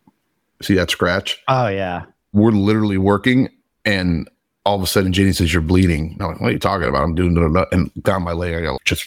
[0.63, 1.41] see that scratch.
[1.49, 3.49] Oh yeah, We're literally working,
[3.85, 4.29] and
[4.67, 6.17] all of a sudden Jenny says, You're bleeding.
[6.21, 7.03] I'm like, What are you talking about?
[7.03, 7.69] I'm doing it.
[7.73, 9.07] And down my leg, I go, just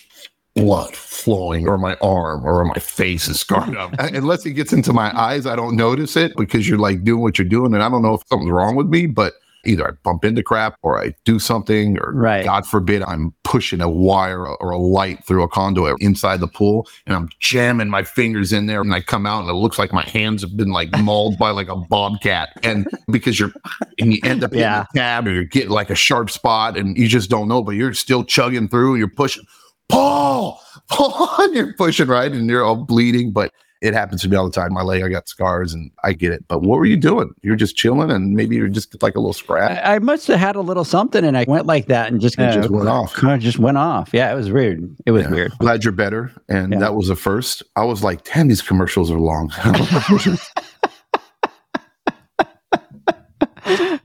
[0.56, 3.94] blood flowing or my arm or my face is scarred up.
[4.00, 7.38] Unless it gets into my eyes, I don't notice it because you're like doing what
[7.40, 7.74] you're doing.
[7.74, 9.34] And I don't know if something's wrong with me, but
[9.66, 12.44] either I bump into crap or I do something, or Right.
[12.44, 16.86] God forbid, I'm pushing a wire or a light through a conduit inside the pool
[17.08, 19.94] and I'm jamming my fingers in there and I come out and it looks like
[19.94, 22.50] my hands have been like mauled by like a bobcat.
[22.62, 23.54] And because you're,
[24.00, 24.82] and you end up Yeah.
[24.82, 27.64] in a cab or you get like a sharp spot and you just don't know,
[27.64, 29.46] but you're still chugging through and you're pushing,
[29.90, 33.32] Paul, Paul, and you're pushing right and you're all bleeding.
[33.32, 34.72] But it happens to me all the time.
[34.74, 36.46] My leg, I got scars and I get it.
[36.48, 37.32] But what were you doing?
[37.42, 39.78] You're just chilling and maybe you're just like a little scratch.
[39.84, 42.38] I, I must have had a little something and I went like that and just,
[42.38, 43.14] just went off.
[43.14, 44.12] Kind of just went off.
[44.14, 44.90] Yeah, it was weird.
[45.06, 45.32] It was Yeah.
[45.32, 45.52] weird.
[45.60, 46.32] Glad you're better.
[46.48, 46.80] And Yeah.
[46.80, 47.62] that was the first.
[47.76, 49.52] I was like, damn, these commercials are long.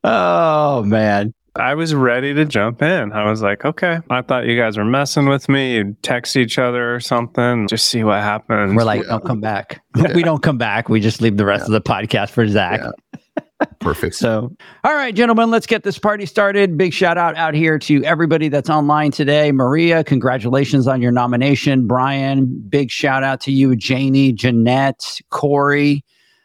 [0.05, 1.35] Oh man.
[1.59, 3.13] I was ready to jump in.
[3.13, 3.99] I was like, okay.
[4.11, 5.75] I thought you guys were messing with me.
[5.77, 8.75] You'd text each other or something, just see what happens.
[8.75, 9.09] We're like, Yeah.
[9.11, 9.83] don't come back.
[10.15, 10.89] We don't come back.
[10.89, 12.81] We just leave the rest of the podcast for Zach.
[12.81, 13.65] Yeah.
[13.81, 14.15] Perfect.
[14.15, 16.79] So, all right, gentlemen, let's get this party started.
[16.79, 19.51] Big shout out out here to everybody that's online today.
[19.51, 21.89] Maria, congratulations on your nomination.
[21.89, 23.75] Brian, big shout out to you.
[23.75, 26.05] Janie, Jeanette, Corey,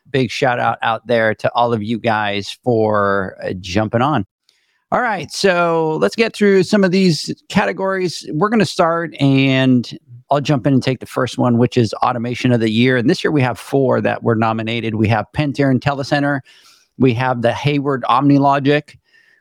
[0.09, 4.25] big shout out out there to all of you guys for uh, jumping on.
[4.93, 8.29] All right, so let's get through some of these categories.
[8.31, 9.97] We're going to start and
[10.29, 12.95] I'll jump in and take the first one, which is automation of the year.
[12.95, 14.93] And this year we have four that were nominated.
[14.93, 16.41] We have Pentair IntelliCenter.
[16.99, 18.99] We have the Hayward OmniLogic.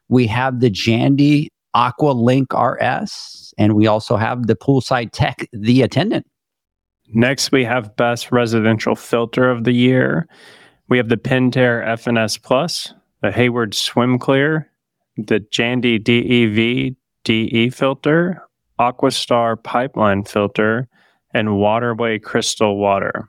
[0.08, 3.52] We have the Jandy Aqua Link RS.
[3.58, 6.26] And we also have the Poolside Tech, the attendant.
[7.08, 10.26] Next, we have Best Residential Filter of the Year.
[10.88, 14.71] We have the Pentair FNS Plus, the Hayward Swim Clear,
[15.16, 16.94] the Jandy DEV
[17.24, 18.42] DE filter,
[18.80, 20.88] Aquastar Pipeline filter,
[21.34, 23.28] and Waterway Crystal Water.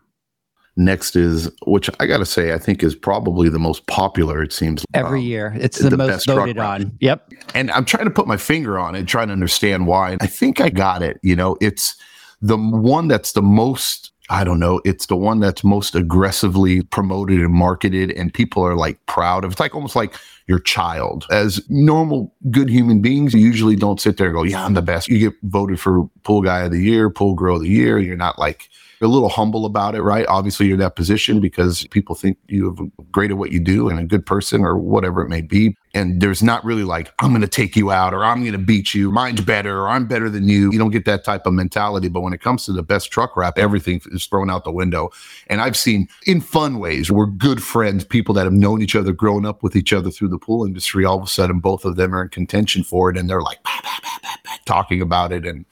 [0.76, 4.52] Next is, which I got to say, I think is probably the most popular, it
[4.52, 4.84] seems.
[4.96, 5.54] Every Um, year.
[5.60, 6.82] It's the the, most best voted route.
[6.82, 6.98] on.
[7.00, 7.32] Yep.
[7.54, 10.18] and I'm trying to put my finger on it, trying to understand why.
[10.20, 11.20] I think I got it.
[11.22, 11.96] You know, it's
[12.42, 17.40] the one that's the most, I don't know, it's the one that's most aggressively promoted
[17.40, 19.52] and marketed, and people are like proud of.
[19.52, 20.16] It's like almost like
[20.48, 21.28] your child.
[21.30, 24.82] As normal, good human beings, you usually don't sit there and go, Yeah, I'm the
[24.82, 25.08] best.
[25.08, 28.00] You get voted for pool guy of the year, pool girl of the year.
[28.00, 28.70] You're not like,
[29.04, 30.26] you're a little humble about it, right?
[30.28, 33.90] Obviously, you're in that position because people think you have great at what you do
[33.90, 35.76] and a good person or whatever it may be.
[35.94, 38.58] And there's not really like, I'm going to take you out or I'm going to
[38.58, 39.12] beat you.
[39.12, 40.72] Mine's better or I'm better than you.
[40.72, 42.08] You don't get that type of mentality.
[42.08, 45.10] But when it comes to the best truck wrap, everything is thrown out the window.
[45.48, 49.12] And I've seen in fun ways, we're good friends, people that have known each other,
[49.12, 51.04] grown up with each other through the pool industry.
[51.04, 53.18] All of a sudden, both of them are in contention for it.
[53.18, 55.46] And they're like, "Bah, bah, bah, bah, bah," talking about it.
[55.46, 55.66] And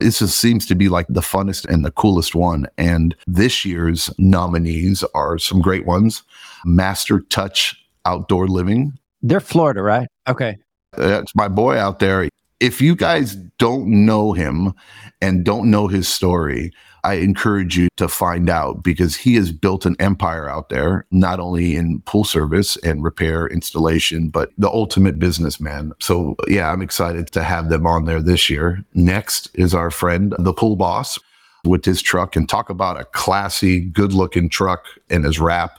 [0.00, 2.66] this just seems to be like the funnest and the coolest one.
[2.78, 6.22] And this year's nominees are some great ones
[6.64, 8.98] Master Touch Outdoor Living.
[9.22, 10.08] They're Florida, right?
[10.28, 10.56] Okay.
[10.96, 12.29] That's my boy out there.
[12.60, 14.74] If you guys don't know him
[15.22, 19.86] and don't know his story, I encourage you to find out because he has built
[19.86, 25.18] an empire out there, not only in pool service and repair installation, but the ultimate
[25.18, 25.92] businessman.
[26.00, 28.84] So, yeah, I'm excited to have them on there this year.
[28.92, 31.18] Next is our friend, the pool boss,
[31.64, 35.78] with his truck and talk about a classy, good looking truck and his wrap.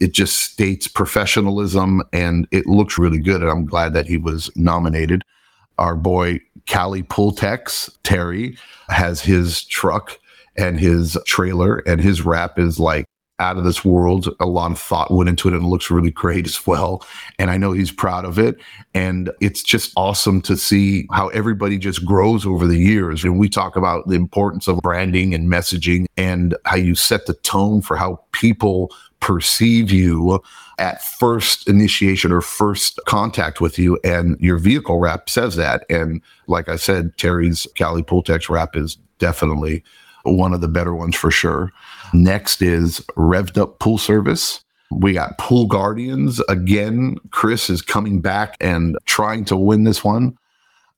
[0.00, 3.42] It just states professionalism and it looks really good.
[3.42, 5.22] And I'm glad that he was nominated.
[5.78, 8.56] Our boy Cali Pooltex, Terry,
[8.88, 10.18] has his truck
[10.56, 13.06] and his trailer, and his wrap is like
[13.38, 14.28] out of this world.
[14.40, 17.04] A lot of thought went into it and it looks really great as well.
[17.38, 18.56] And I know he's proud of it.
[18.94, 23.24] And it's just awesome to see how everybody just grows over the years.
[23.24, 27.34] And we talk about the importance of branding and messaging and how you set the
[27.34, 30.42] tone for how people perceive you
[30.78, 33.98] at first initiation or first contact with you.
[34.04, 35.84] And your vehicle wrap says that.
[35.88, 39.82] And like I said, Terry's Cali Pooltex wrap is definitely
[40.24, 41.72] one of the better ones for sure.
[42.12, 44.62] Next is Revved Up Pool Service.
[44.90, 46.40] We got Pool Guardians.
[46.48, 50.36] Again, Chris is coming back and trying to win this one.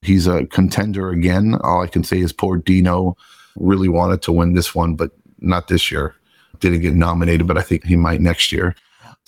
[0.03, 1.57] He's a contender again.
[1.63, 3.17] All I can say is poor Dino
[3.57, 6.15] really wanted to win this one, but not this year.
[6.61, 8.75] Didn't get nominated, but I think he might next year.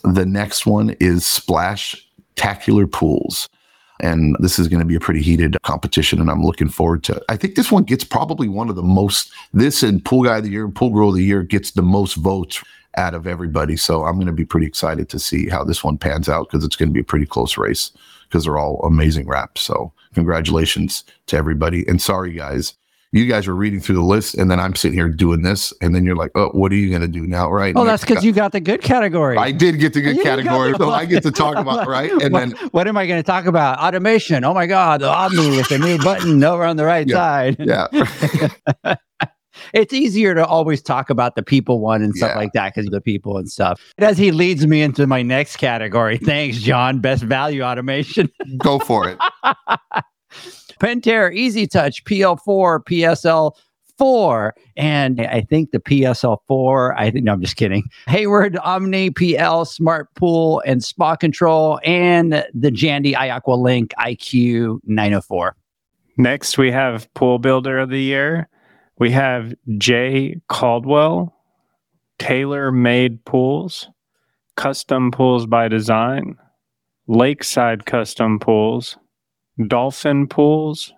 [0.02, 1.94] The next one is Splash
[2.36, 3.48] Tacular Pools.
[4.02, 7.16] And this is going to be a pretty heated competition, and I'm looking forward to
[7.16, 7.22] it.
[7.28, 10.44] I think this one gets probably one of the most, this and Pool Guy of
[10.44, 12.62] the Year and Pool Girl of the Year gets the most votes
[12.96, 13.76] out of everybody.
[13.76, 16.64] So I'm going to be pretty excited to see how this one pans out because
[16.64, 17.92] it's going to be a pretty close race
[18.28, 19.60] because they're all amazing wraps.
[19.60, 21.86] So congratulations to everybody.
[21.86, 22.74] And sorry, guys,
[23.12, 25.94] you guys were reading through the list, and then I'm sitting here doing this, and
[25.94, 27.74] then you're like, "Oh, what are you going to do now?" Right?
[27.76, 29.36] Oh, that's because you got the good category.
[29.36, 32.10] I did get the good You category, the- so I get to talk about right.
[32.22, 33.78] And what, then what am I going to talk about?
[33.80, 34.44] Automation.
[34.44, 37.16] Oh my God, the Omni with the new button over on the right Yeah.
[37.16, 37.56] side.
[37.58, 38.94] yeah,
[39.74, 42.38] It's easier to always talk about the people one and stuff Yeah.
[42.38, 43.80] like that because of the people and stuff.
[43.98, 46.16] As he leads me into my next category.
[46.24, 47.00] Thanks, John.
[47.00, 48.30] Best value automation.
[48.56, 49.18] go for it.
[50.80, 53.52] Pentair Easy Touch PL4 PSL.
[53.98, 56.94] Four and I think the PSL4.
[56.96, 57.84] I think no, I'm just kidding.
[58.08, 65.54] Hayward Omni PL Smart Pool and Spa Control and the Jandy iAqua Link IQ 904.
[66.16, 68.48] Next, we have Pool Builder of the Year.
[68.98, 71.34] We have Jay Caldwell,
[72.18, 73.88] Tailor Made Pools,
[74.56, 76.36] Custom Pools by Design,
[77.06, 78.96] Lakeside Custom Pools,
[79.66, 80.92] Dolphin Pools,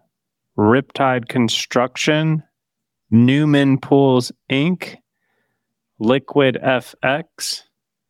[0.57, 2.43] Riptide Construction,
[3.11, 4.97] Newman Pools Inc.,
[5.99, 7.63] Liquid FX,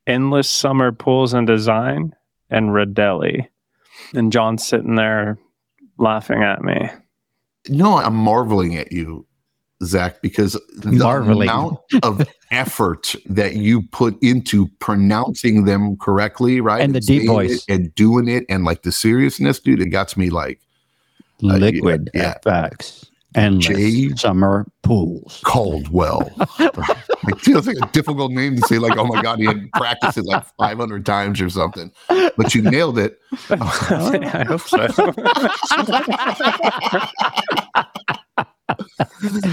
[0.06, 2.14] Endless Summer Pools and Design,
[2.50, 3.48] and Rodelli.
[4.14, 5.38] And John's sitting there
[5.98, 6.90] laughing at me.
[7.68, 9.26] No, I'm marveling at you,
[9.84, 11.48] Zach, because the Marveling.
[11.48, 16.80] amount of effort that you put into pronouncing them correctly, right?
[16.82, 17.64] And the deep voice.
[17.68, 20.60] and doing it and like the seriousness, dude, it got to me like
[21.42, 22.34] Uh, Liquid yeah.
[22.44, 23.64] FX and
[24.18, 25.40] Summer Pools.
[25.42, 26.30] Caldwell.
[26.58, 30.18] it feels like a difficult name to say, like, oh my God, he had practiced
[30.18, 31.90] it like 500 times or something.
[32.08, 33.18] But you nailed it.
[33.50, 34.86] I hope so.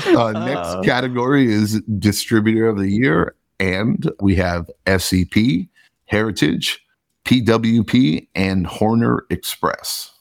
[0.08, 0.82] Uh, next Uh.
[0.84, 5.68] category is distributor of the year, and we have SCP,
[6.06, 6.80] Heritage,
[7.26, 10.12] PWP, and Horner Express.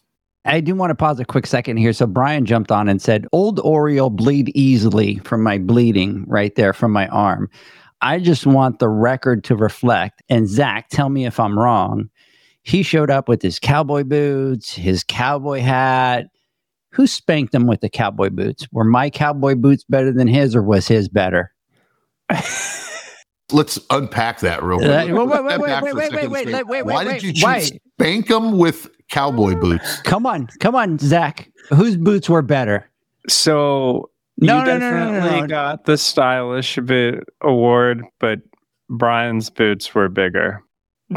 [0.45, 1.93] I do want to pause a quick second here.
[1.93, 6.73] So Brian jumped on and said, "Old Oriole bleed easily from my bleeding right there
[6.73, 7.51] from my arm."
[8.01, 10.23] I just want the record to reflect.
[10.29, 12.09] And Zach, tell me if I'm wrong.
[12.63, 16.29] He showed up with his cowboy boots, his cowboy hat.
[16.99, 18.67] Who spanked him with the cowboy boots?
[18.73, 21.53] Were my cowboy boots better than his, or was his better?
[23.53, 25.15] Let's unpack that real Uh, quick.
[25.17, 27.43] wait, wait, Step wait, back wait, wait, wait, wait, wait, Why wait, did you choose
[27.45, 27.61] why?
[27.61, 30.03] spank them with cowboy boots?
[30.03, 31.49] Come on, come on, Zach.
[31.71, 32.91] Whose boots were better?
[33.29, 35.47] So No, you no, no, no, no, no.
[35.47, 38.41] got the stylish boot award, but
[38.91, 40.63] Brian's boots were bigger.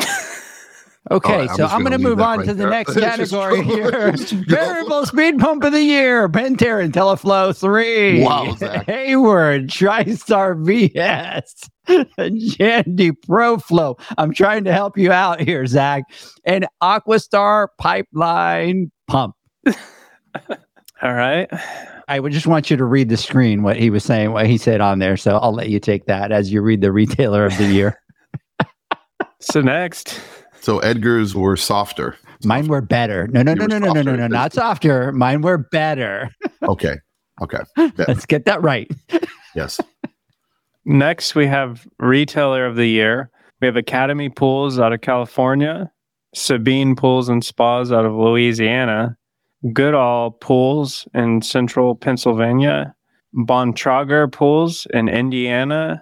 [1.11, 2.69] Okay, All right, I'm so I'm going gonna move on right to the there.
[2.69, 4.13] next category here.
[4.47, 8.23] Variable speed pump of the year, Pentair IntelliFlo 3.
[8.23, 8.85] Wow, Zach.
[8.87, 13.99] Hayward, TriStar VS, Jandy ProFlow.
[14.17, 16.03] I'm trying to help you out here, Zach.
[16.45, 19.35] And Aquastar Pipeline Pump.
[19.67, 21.49] All right.
[22.07, 24.57] I would just want you to read the screen, what he was saying, what he
[24.57, 25.17] said on there.
[25.17, 28.01] So I'll let you take that as you read the retailer of the year.
[29.39, 30.21] So next,
[30.61, 32.15] So Edgar's were softer.
[32.43, 33.27] Mine were better.
[33.27, 35.11] No, no, no, no, no, no, no, no, not softer.
[35.11, 36.29] Mine were better.
[36.63, 36.95] Okay.
[37.41, 37.57] Okay.
[37.97, 38.89] Let's get that right.
[39.55, 39.81] Yes.
[40.85, 43.29] next we have retailer of the year.
[43.59, 45.91] We have Academy Pools out of California,
[46.33, 49.17] Sabine Pools and Spas out of Louisiana,
[49.73, 52.95] Goodall Pools in central Pennsylvania,
[53.35, 56.01] Bontrager Pools in Indiana,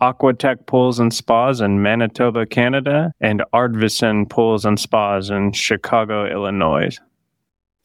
[0.00, 6.96] Aquatech Pools and Spas in Manitoba, Canada, and Arvidson Pools and Spas in Chicago, Illinois.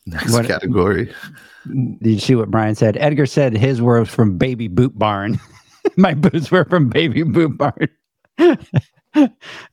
[0.05, 1.13] Next What- category.
[1.67, 2.97] Did you see what Brian said?
[2.97, 5.39] Edgar said his were from Baby Boot Barn.
[5.95, 7.87] My boots were from Baby Boot Barn.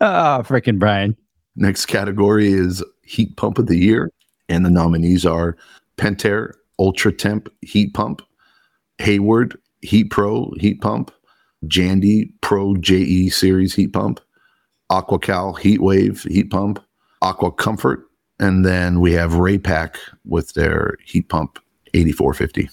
[0.01, 1.16] Ah, oh, freaking Brian.
[1.55, 4.11] Next category is heat pump of the year,
[4.49, 5.57] and the nominees are
[5.97, 8.20] Pentair Ultra Temp Heat Pump,
[8.99, 11.12] Hayward Heat Pro Heat Pump,
[11.66, 14.20] Jandy Pro JE Series Heat Pump,
[14.90, 16.82] AquaCal Heat Wave Heat Pump,
[17.22, 21.59] Aqua Comfort, and then we have Raypak with their heat pump
[21.94, 22.70] 8450.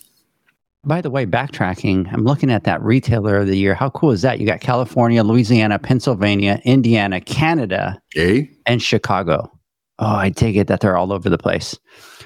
[0.83, 3.73] By the way, backtracking, I'm looking at that retailer of the year.
[3.73, 4.39] How cool is that?
[4.39, 9.51] You got California, Louisiana, Pennsylvania, Indiana, Canada, A and Chicago.
[9.97, 11.79] Oh, I take it that they're all over the place.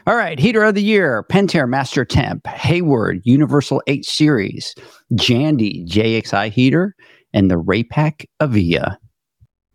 [0.10, 4.74] All right, heater of the year: Pentair Master Temp, Hayward Universal H-Series,
[5.14, 6.96] Jandy JXI heater,
[7.32, 8.98] and the Raypak Avia.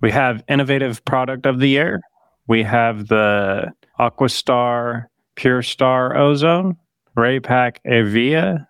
[0.01, 2.01] We have innovative product of the year.
[2.49, 3.71] We have the
[4.01, 5.05] Aquastar
[5.37, 6.79] Pure Star Ozone,
[7.17, 8.67] Raypak Avia,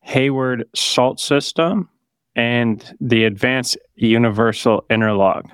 [0.00, 1.88] Hayward Salt System,
[2.36, 5.46] and the Advanced Universal Interlock.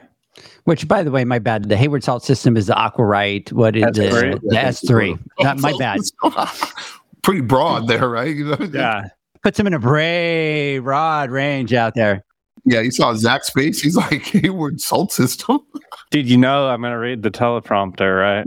[0.65, 1.69] Which, by the way, my bad.
[1.69, 3.53] The Hayward Salt System is the Aquarite.
[3.53, 4.41] What is That's the, great.
[4.43, 5.19] the S3?
[5.41, 6.01] Not my bad.
[7.23, 8.35] Pretty broad there, right?
[8.73, 9.09] Yeah.
[9.43, 12.25] Puts him in a very broad range out there.
[12.65, 13.79] Yeah, you saw Zach's face.
[13.83, 15.61] He's like Hayward Salt System.
[16.11, 18.47] Did you know I'm going to read the teleprompter, right?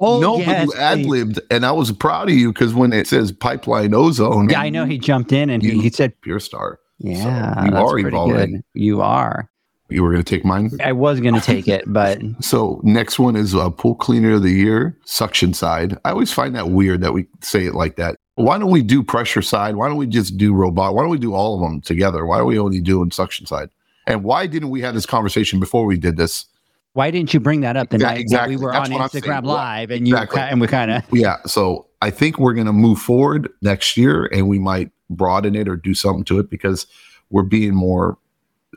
[0.00, 2.92] oh, no, yes, but you ad libbed, and I was proud of you because when
[2.92, 6.20] it says pipeline ozone, Yeah, I know he jumped in and he, You- he said,
[6.22, 6.80] Pure Star.
[6.98, 8.52] "Yeah, you are pretty evolving.
[8.52, 8.62] good.
[8.74, 9.48] You are."
[9.90, 10.70] You were going to take mine.
[10.82, 14.42] I was going to take it, but So next one is uh, pool cleaner of
[14.42, 15.98] the year, suction side.
[16.04, 18.16] I always find that weird that we say it like that.
[18.36, 19.76] Why don't we do pressure side?
[19.76, 20.94] Why don't we just do robot?
[20.94, 22.24] Why don't we do all of them together?
[22.26, 23.68] Why are we only doing suction side?
[24.06, 26.46] And why didn't we have this conversation before we did this?
[26.94, 28.54] why didn't you bring that up the Yeah, night exactly.
[28.54, 29.00] that we were That's on.
[29.00, 30.40] Instagram Live and you exactly.
[30.42, 31.38] and we kind of Yeah.
[31.44, 35.68] So I think we're going to move forward next year and we might broaden it
[35.68, 36.86] or do something to it because
[37.30, 38.16] we're being more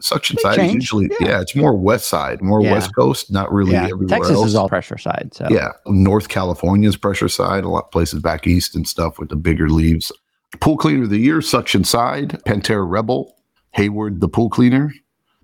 [0.01, 1.27] suction side is usually, Yeah.
[1.27, 1.41] yeah.
[1.41, 2.73] it's more west side, more Yeah.
[2.73, 3.83] west coast, not really yeah.
[3.85, 4.47] everywhere Texas else.
[4.47, 5.29] is all pressure side.
[5.33, 9.29] So Yeah, North California's pressure side, a lot of places back east and stuff with
[9.29, 10.11] the bigger leaves.
[10.59, 13.35] Pool cleaner of the year, suction side, Pentair Rebel,
[13.71, 14.91] Hayward the pool cleaner,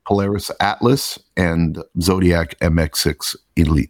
[0.08, 3.90] Polaris Atlas, and Zodiac MX6 Elite.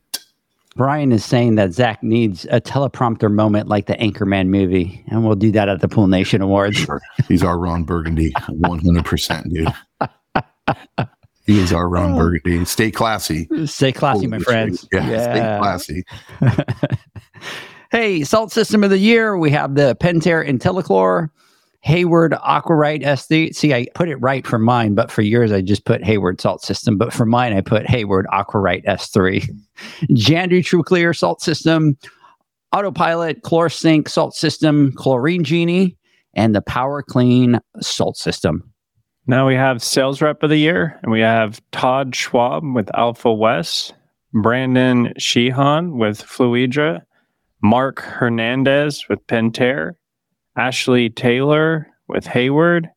[0.75, 5.35] Brian is saying that Zach needs a teleprompter moment like the Anchorman movie, and we'll
[5.35, 6.77] do that at the Pool Nation Awards.
[6.77, 9.71] Sure, he's our Ron Burgundy, one hundred percent, dude.
[11.45, 12.17] He is our Ron oh.
[12.17, 12.63] Burgundy.
[12.65, 14.81] Stay classy, Stay classy, my friends.
[14.81, 15.03] shit.
[15.03, 16.03] Yeah, stay classy.
[17.91, 19.37] hey, salt system of the year.
[19.37, 21.29] We have the Pentair IntelliChlor,
[21.81, 23.53] Hayward Aquarite SD.
[23.53, 26.61] See, I put it right for mine, but for yours, I just put Hayward salt
[26.61, 26.97] system.
[26.97, 29.45] But for mine, I put Hayward Aquarite S3.
[30.11, 31.97] Jandy TruClear salt system,
[32.71, 35.97] Autopilot ChlorSync salt system, Chlorine Genie,
[36.35, 38.72] and the Power Clean salt system.
[39.25, 43.33] Now we have sales rep of the year, and we have Todd Schwab with Alpha
[43.33, 43.93] West,
[44.33, 47.03] Brandon Sheehan with Fluidra,
[47.61, 49.93] Mark Hernandez with Pentair,
[50.57, 52.89] Ashley Taylor with Hayward,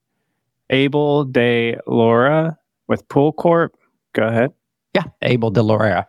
[0.70, 2.58] Abel De Laura
[2.88, 3.76] with Pool Corp.
[4.12, 4.52] Go ahead.
[4.94, 6.06] Yeah, Abel DeLorea.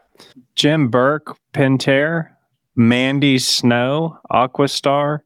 [0.55, 2.29] Jim Burke, Pentair,
[2.75, 5.19] Mandy Snow, Aquastar,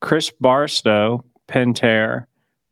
[0.00, 2.26] Chris Barstow, Pentair,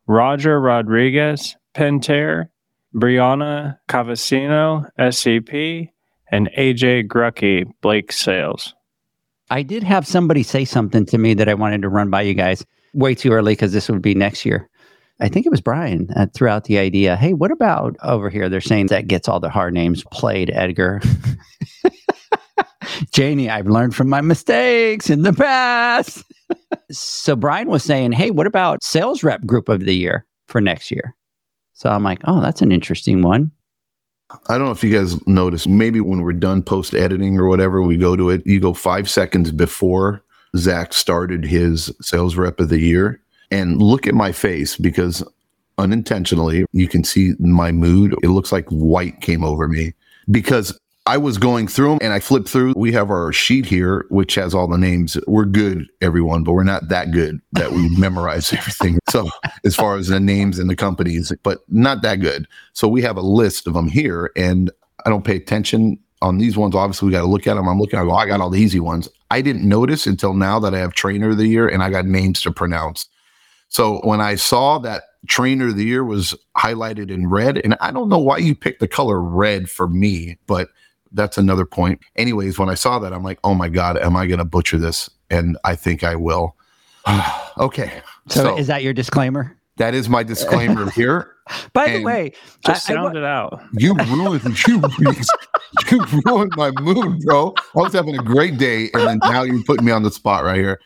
[0.07, 2.49] Roger Rodriguez, Pentair,
[2.95, 5.91] Brianna Cavacino, SCP,
[6.31, 8.75] and AJ Grucky, Blake Sales.
[9.51, 12.35] I did have somebody say something to me that I wanted to run by you
[12.35, 12.65] guys.
[12.95, 14.69] Way too early because this would be next year.
[15.21, 17.17] I think it was Brian that threw out the idea.
[17.17, 18.49] Hey, what about over here?
[18.49, 21.01] They're saying that gets all the hard names played, Edgar.
[23.13, 26.25] Janie, I've learned from my mistakes in the past.
[26.91, 30.91] So Brian was saying, hey, what about sales rep group of the year for next
[30.91, 31.15] year?
[31.73, 33.51] So I'm like, oh, that's an interesting one.
[34.49, 37.83] I don't know if you guys noticed, maybe when we're done post editing or whatever,
[37.83, 40.23] we go to it, you go five seconds before
[40.57, 45.23] Zach started his sales rep of the year and look at my face because
[45.79, 48.15] unintentionally you can see my mood.
[48.23, 49.93] It looks like white came over me
[50.31, 52.75] because I was going through them and I flipped through.
[52.77, 55.17] We have our sheet here, which has all the names.
[55.27, 59.01] We're good, everyone, but we're not that good that we memorize everything.
[59.11, 59.29] So,
[59.65, 62.47] as far as the names and the companies, but not that good.
[62.73, 64.71] So, we have a list of them here, and
[65.05, 66.77] I don't pay attention on these ones.
[66.77, 67.69] Obviously, we got to look at them.
[67.69, 69.09] I'm looking, I go, I got all the easy ones.
[69.33, 72.07] I didn't notice until now that I have trainer of the year and I got
[72.07, 73.07] names to pronounce.
[73.69, 77.91] So, when I saw that trainer of the year was highlighted in red, and I
[77.91, 80.69] don't know why you picked the color red for me, but
[81.15, 82.01] that's another point.
[82.17, 84.79] Anyways, when I saw that, I'm like, oh my God, am I going to butcher
[84.79, 85.11] this?
[85.31, 86.57] And I think I will.
[87.59, 88.03] okay.
[88.29, 89.57] So, So, is that your disclaimer?
[89.79, 91.29] that is my disclaimer here.
[91.73, 92.33] By the way,
[92.65, 93.61] Just I- I sound it out.
[93.73, 94.83] You ruined you,
[95.91, 97.53] you ruined my mood, bro.
[97.75, 100.45] I was having a great day, and then now you're putting me on the spot
[100.45, 100.81] right here.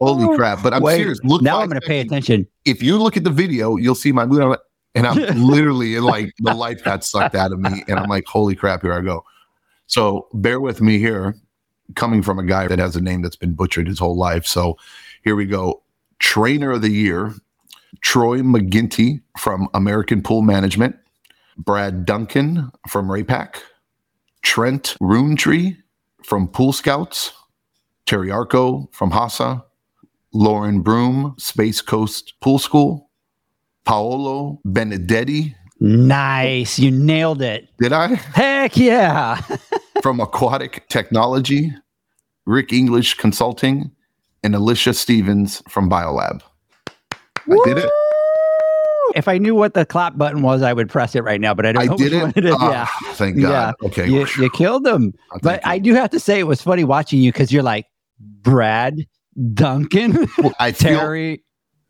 [0.00, 0.62] Holy crap!
[0.62, 1.18] But I'm Wait, serious.
[1.24, 2.46] Look, now I'm going to pay attention.
[2.66, 4.42] If you look at the video, you'll see my mood.
[4.42, 4.60] I'm like-
[4.94, 8.54] And I'm literally like the life got sucked out of me, and I'm like, holy
[8.54, 8.82] crap!
[8.82, 9.24] Here I go.
[9.92, 11.34] So bear with me here,
[11.96, 14.46] coming from a guy that has a name that's been butchered his whole life.
[14.46, 14.78] So
[15.22, 15.82] here we go.
[16.18, 17.34] Trainer of the year,
[18.00, 20.96] Troy McGinty from American Pool Management,
[21.58, 23.56] Brad Duncan from Raypak,
[24.40, 25.76] Trent Roontree
[26.24, 27.30] from Pool Scouts,
[28.06, 29.62] Terry Arko from Hasa,
[30.32, 33.10] Lauren Broom, Space Coast Pool School,
[33.84, 35.54] Paolo Benedetti.
[35.84, 36.78] Nice.
[36.78, 37.68] You nailed it.
[37.80, 38.14] Did I?
[38.14, 39.40] Heck yeah.
[40.02, 41.74] from Aquatic Technology,
[42.46, 43.90] Rick English Consulting,
[44.44, 46.40] and Alicia Stevens from Biolab.
[47.10, 47.90] I did it.
[49.16, 51.66] if I knew what the clap button was, I would press it right now, but
[51.66, 52.22] I don't I know did which it.
[52.22, 52.54] one it is.
[52.56, 53.12] Ah, yeah.
[53.14, 53.74] Thank God.
[53.82, 54.06] Okay.
[54.08, 55.12] You, you killed them.
[55.32, 55.70] Oh, But you.
[55.72, 57.86] I do have to say, it was funny watching you because you're like,
[58.20, 59.04] Brad,
[59.52, 61.42] Duncan, Well, I feel, Terry,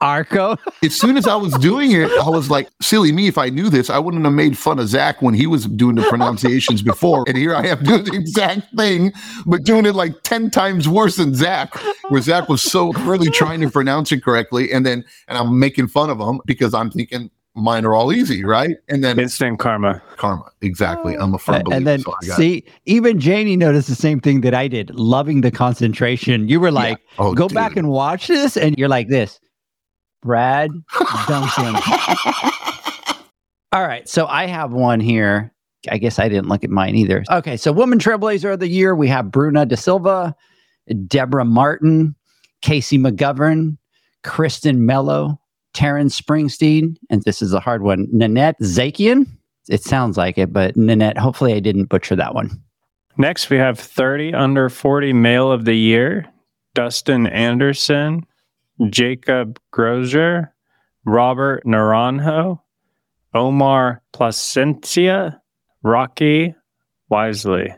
[0.02, 0.58] Arko.
[0.84, 3.28] as soon as I was doing it, I was like, silly me.
[3.28, 5.94] If I knew this, I wouldn't have made fun of Zach when he was doing
[5.94, 7.24] the pronunciations before.
[7.28, 9.12] And here I am doing the exact thing,
[9.46, 11.74] but doing it like 10 times worse than Zach,
[12.08, 14.72] where Zach was so really trying to pronounce it correctly.
[14.72, 18.44] And then, and I'm making fun of him because I'm thinking mine are all easy,
[18.44, 18.76] right?
[18.88, 20.02] And then Instant karma.
[20.16, 20.44] karma.
[20.62, 21.14] Exactly.
[21.16, 21.76] I'm a firm believer.
[21.76, 22.36] and then so I got it.
[22.42, 26.48] see, even Janie noticed the same thing that I did, loving the concentration.
[26.48, 27.54] You were like, Oh, go dude.
[27.54, 29.38] back and watch this, and you're like this,
[30.22, 30.70] Brad
[31.26, 31.74] Duncan.
[33.72, 35.52] All right, so I have one here.
[35.90, 37.24] I guess I didn't look at mine either.
[37.30, 40.34] Okay, so Woman Trailblazer of the Year, we have Bruna De Silva,
[41.06, 42.14] Deborah Martin,
[42.60, 43.76] Casey McGovern,
[44.22, 45.40] Kristen Mello,
[45.74, 49.26] Taryn Springsteen, and this is a hard one, Nanette Zakian.
[49.68, 52.50] It sounds like it, but Nanette, hopefully I didn't butcher that one.
[53.16, 56.26] Next, we have 30 under 40 male of the year
[56.74, 58.26] Dustin Anderson,
[58.90, 60.52] Jacob Grozier,
[61.04, 62.60] Robert Naranjo,
[63.34, 65.40] Omar Placencia,
[65.82, 66.54] Rocky
[67.08, 67.74] Wisely.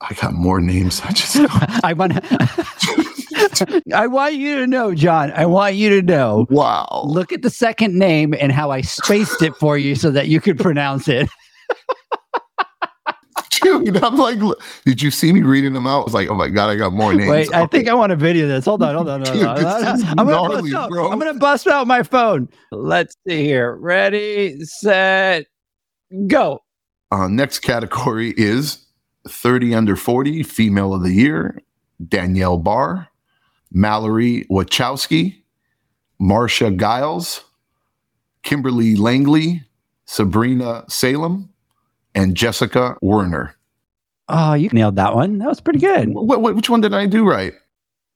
[0.00, 1.00] I got more names.
[1.02, 1.36] I just
[1.84, 2.12] I want
[3.94, 5.32] I want you to know, John.
[5.32, 6.46] I want you to know.
[6.50, 7.04] wow.
[7.06, 10.40] Look at the second name and how I spaced it for you so that you
[10.40, 11.28] could pronounce it.
[13.62, 14.38] Dude, I'm like,
[14.84, 16.00] did you see me reading them out?
[16.00, 17.30] I was like, oh my god, I got more names.
[17.30, 18.64] Wait, I think I want to video this.
[18.64, 19.56] Hold on, hold on, hold on.
[19.56, 20.18] this hold on.
[20.18, 21.10] I'm, gonna bust out, bro.
[21.10, 22.48] I'm gonna bust out my phone.
[22.72, 23.74] Let's see here.
[23.76, 25.46] Ready, set,
[26.26, 26.60] go.
[27.10, 28.84] Uh, next category is
[29.28, 31.60] 30 under 40 female of the year
[32.08, 33.08] Danielle Barr,
[33.70, 35.42] Mallory Wachowski,
[36.20, 37.44] Marsha Giles,
[38.42, 39.62] Kimberly Langley,
[40.06, 41.50] Sabrina Salem,
[42.14, 43.54] and Jessica Werner.
[44.28, 45.38] Oh, you nailed that one.
[45.38, 46.08] That was pretty good.
[46.10, 47.52] Wh- wh- which one did I do right?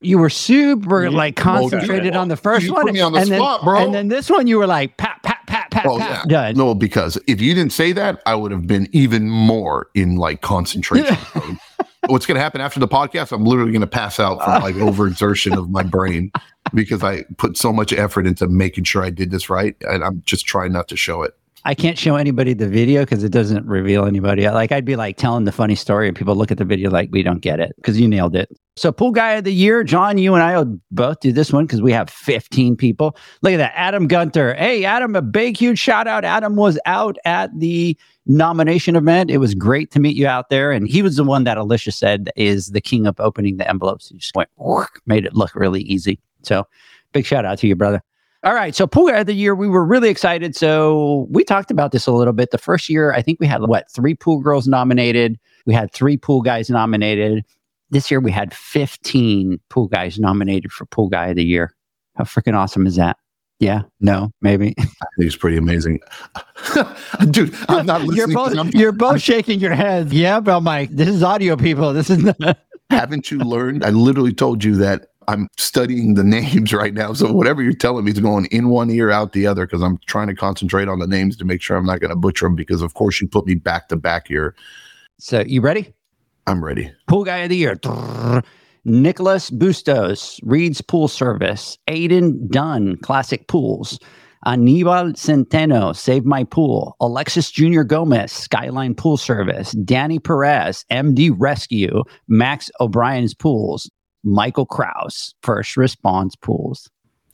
[0.00, 3.18] You were super You- like concentrated on the first You one, put me on the
[3.20, 3.78] and then, bro.
[3.84, 6.24] And then this one, you were like pat, pat, pat, pat, Oh, pat, yeah.
[6.50, 6.56] done.
[6.56, 10.40] No, because if you didn't say that, I would have been even more in like
[10.40, 11.16] concentration.
[12.06, 13.32] What's going to happen after the podcast?
[13.32, 16.30] I'm literally going to pass out from like overexertion of my brain
[16.72, 20.22] because I put so much effort into making sure I did this right, and I'm
[20.24, 21.36] just trying not to show it.
[21.64, 24.48] I can't show anybody the video because it doesn't reveal anybody.
[24.48, 27.10] Like I'd be like telling the funny story, and people look at the video like
[27.12, 28.48] we don't get it because you nailed it.
[28.76, 31.66] So pool guy of the year, John, you and I will both do this one
[31.66, 33.16] because we have 15 people.
[33.42, 34.54] Look at that, Adam Gunter.
[34.54, 36.24] Hey, Adam, a big huge shout out.
[36.24, 39.30] Adam was out at the nomination event.
[39.30, 41.92] It was great to meet you out there, and he was the one that Alicia
[41.92, 44.10] said is the king of opening the envelopes.
[44.10, 44.48] He just went
[45.06, 46.20] made it look really easy.
[46.42, 46.66] So
[47.12, 48.02] big shout out to you, brother.
[48.44, 48.74] All right.
[48.74, 50.54] So pool guy of the year, we were really excited.
[50.54, 52.50] So we talked about this a little bit.
[52.52, 55.38] The first year, I think we had what three pool girls nominated.
[55.66, 57.44] We had three pool guys nominated.
[57.90, 61.74] This year we had 15 pool guys nominated for pool guy of the year.
[62.14, 63.16] How freaking awesome is that?
[63.58, 63.82] Yeah.
[64.00, 64.74] No, maybe.
[64.78, 65.98] I think it's pretty amazing,
[67.30, 67.52] dude.
[67.68, 68.16] I'm not listening.
[68.16, 70.12] you're 'cause both I'm- you're both shaking your heads.
[70.12, 71.92] Yeah, but I'm like, this is audio people.
[71.92, 72.58] This is not
[72.90, 73.84] haven't you learned?
[73.84, 77.12] I literally told you that I'm studying the names right now.
[77.12, 79.98] So whatever you're telling me is going in one ear, out the other, because I'm
[80.06, 82.56] trying to concentrate on the names to make sure I'm not going to butcher them.
[82.56, 84.56] Because of course you put me back to back here.
[85.18, 85.92] so you ready?
[86.46, 86.90] I'm ready.
[87.06, 87.78] Pool Guy of the Year.
[88.84, 91.76] Nicholas Bustos, Reed's Pool Service.
[91.88, 93.98] Aiden Dunn, Classic Pools.
[94.46, 96.96] Anibal Centeno, Save My Pool.
[97.00, 97.82] Alexis Jr.
[97.82, 99.72] Gomez, Skyline Pool Service.
[99.84, 102.02] Danny Perez, MD Rescue.
[102.28, 103.90] Max O'Brien's Pools.
[104.24, 106.88] Michael Kraus, First Response Pools.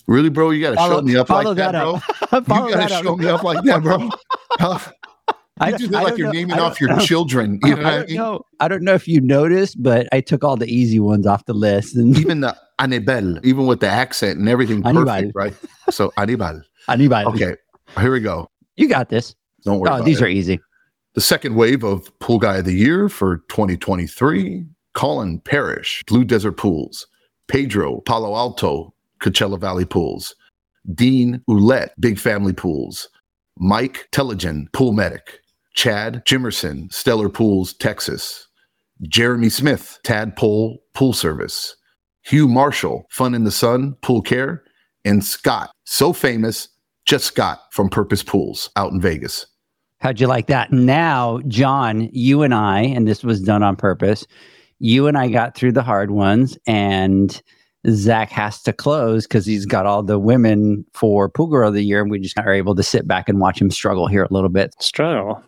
[0.07, 0.51] Really, bro?
[0.51, 1.95] You got to show me up like that, that bro.
[2.39, 2.47] up.
[2.47, 3.05] Follow you got that to up.
[3.05, 4.09] show me up like that, bro.
[4.61, 4.79] Huh?
[5.61, 6.99] I don't- do that I like you're know- naming off your know.
[6.99, 7.59] children.
[7.65, 8.17] You know I don't mean?
[8.17, 8.43] know.
[8.61, 11.55] I don't know if you noticed, but I took all the easy ones off the
[11.55, 11.97] list.
[11.97, 15.07] And Even the Anibal, even with the accent and everything Anibal.
[15.07, 15.55] perfect, right?
[15.91, 16.61] So Anibal.
[16.89, 17.55] Anibal, Okay,
[17.99, 18.51] here we go.
[18.77, 19.35] you got this.
[19.65, 19.91] Don't worry.
[19.91, 20.25] Oh, about these it.
[20.25, 20.61] are easy.
[21.15, 26.53] The second wave of Pool Guy of the Year for 2023 Colin Parrish, Blue Desert
[26.53, 27.07] Pools,
[27.49, 30.35] Pedro Palo Alto, Coachella Valley Pools,
[30.95, 33.09] Dean Ouellette, Big Family Pools,
[33.59, 35.41] Mike Telligen, Pool Medic,
[35.75, 38.49] Chad Jimerson, Stellar Pools, Texas,
[39.03, 41.77] Jeremy Smith, Tadpole Pool Service,
[42.23, 44.63] Hugh Marshall, Fun in the Sun, Pool Care,
[45.05, 46.69] and Scott, so famous,
[47.05, 49.47] just Scott from Purpose Pools out in Vegas.
[50.01, 50.73] How'd you like that?
[50.73, 54.27] Now, John, you and I, and this was done on purpose,
[54.79, 57.41] you and I got through the hard ones, and
[57.91, 61.85] Zach has to close because he's got all the women for Pool Girl of the
[61.85, 64.33] Year, and we just are able to sit back and watch him struggle here a
[64.33, 64.75] little bit.
[64.81, 65.43] Struggle.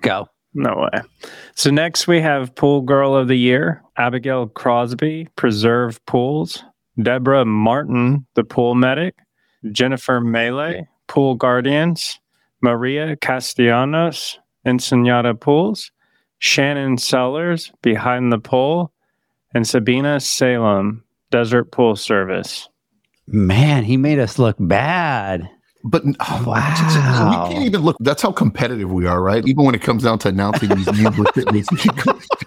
[0.00, 0.28] Go.
[0.54, 1.02] No way.
[1.54, 6.64] So next we have Pool Girl of the Year, Abigail Crosby, Preserve Pools,
[7.00, 9.14] Deborah Martin, the Pool Medic,
[9.70, 12.18] Jennifer Melee, Pool Guardians,
[12.62, 15.92] Maria Castellanos, Ensenada Pools,
[16.38, 18.92] Shannon Sellers, Behind the Pole,
[19.54, 22.68] and Sabina Salem, Desert Pool Service.
[23.26, 25.48] Man, he made us look bad.
[25.84, 27.46] But oh, Wow.
[27.48, 27.96] we can't even look.
[28.00, 29.46] That's how competitive we are, right?
[29.46, 31.68] Even when it comes down to announcing these names with fitness,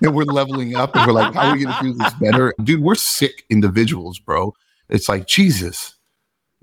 [0.02, 2.54] and we're leveling up, and we're like, "How are we going to do this better,
[2.64, 4.54] dude?" We're sick individuals, bro.
[4.90, 5.96] It's like Jesus.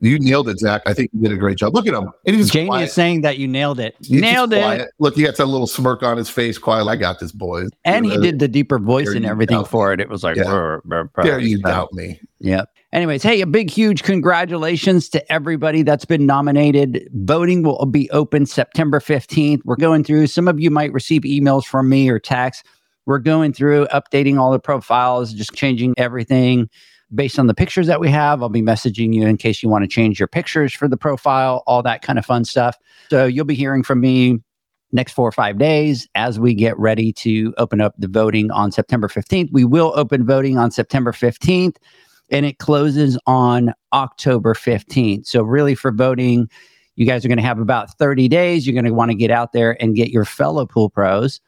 [0.01, 0.83] You nailed it, Zach.
[0.85, 1.75] I think you did a great job.
[1.75, 2.11] Look at him.
[2.27, 2.85] And he's Jamie quiet.
[2.85, 3.97] is saying that you nailed it.
[4.01, 4.61] He's nailed it.
[4.63, 4.91] quiet.
[4.99, 6.59] Look, he got that little smirk on his face.
[6.59, 6.87] Quiet.
[6.87, 7.71] I got this, boys.
[7.85, 10.01] And he did the deeper voice and everything for it.
[10.01, 10.45] It was like, Yeah.
[10.45, 11.23] brr, brr, brr.
[11.23, 12.21] Dare you doubt me?
[12.41, 12.69] Yep.
[12.93, 17.09] Anyways, hey, a big, huge congratulations to everybody that's been nominated.
[17.15, 19.61] Voting will be open September 15th.
[19.65, 22.63] We're going through, some of you might receive emails from me or texts.
[23.07, 26.69] We're going through updating all the profiles, just changing everything
[27.15, 28.43] based on the pictures that we have.
[28.43, 31.63] I'll be messaging you in case you want to change your pictures for the profile,
[31.67, 32.77] all that kind of fun stuff.
[33.11, 34.41] So you'll be hearing from me
[34.93, 38.73] next four or five days as we get ready to open up the voting on
[38.73, 39.51] September 15th.
[39.53, 41.77] We will open voting on September 15th
[42.31, 45.27] and it closes on October 15th.
[45.27, 46.49] So, really, for voting,
[46.97, 48.67] you guys are going to have about 30 days.
[48.67, 51.41] You're going to want to get out there and get your fellow pool pros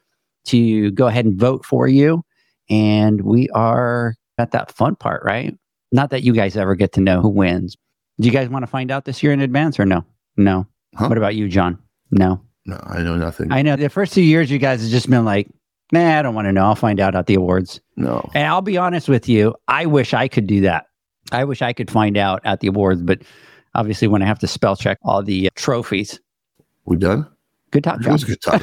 [0.46, 2.22] to go ahead and vote for you.
[2.70, 5.56] And we are at that fun part, right?
[5.92, 7.76] Not that you guys ever get to know who wins.
[8.20, 10.04] Do you guys want to find out this year in advance or no?
[10.36, 10.66] No.
[10.96, 11.08] Huh?
[11.08, 11.78] What about you, John?
[12.10, 12.40] No.
[12.66, 13.50] No, I know nothing.
[13.52, 15.48] I know the first two years, you guys have just been like,
[15.92, 16.64] nah, I don't want to know.
[16.64, 17.80] I'll find out at the awards.
[17.96, 18.28] no.
[18.34, 20.86] And I'll be honest with you, I wish I could do that.
[21.32, 23.20] I wish I could find out at the awards, but
[23.74, 26.20] obviously, when I have to spell check all the uh, trophies,
[26.84, 27.26] We done?
[27.70, 28.12] good talk, It John.
[28.12, 28.60] was good talk.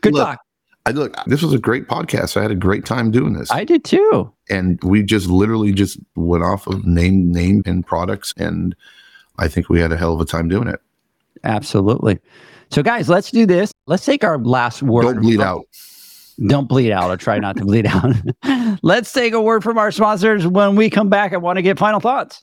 [0.00, 0.40] Good Look, talk.
[0.86, 1.14] I look.
[1.26, 2.36] This was a great podcast.
[2.36, 3.50] I had a great time doing this.
[3.50, 4.32] I did too.
[4.50, 8.76] and we just literally just went off of name name and products and
[9.38, 10.80] i think we had a hell of a time doing it
[11.42, 12.18] Absolutely.
[12.70, 13.70] So, guys, let's do this.
[13.86, 15.02] Let's take our last word.
[15.02, 15.66] don't bleed out
[16.46, 18.14] Don't bleed out or try not to bleed out.
[18.82, 20.46] let's take a word from our sponsors.
[20.46, 22.42] When we come back, I want to get final thoughts.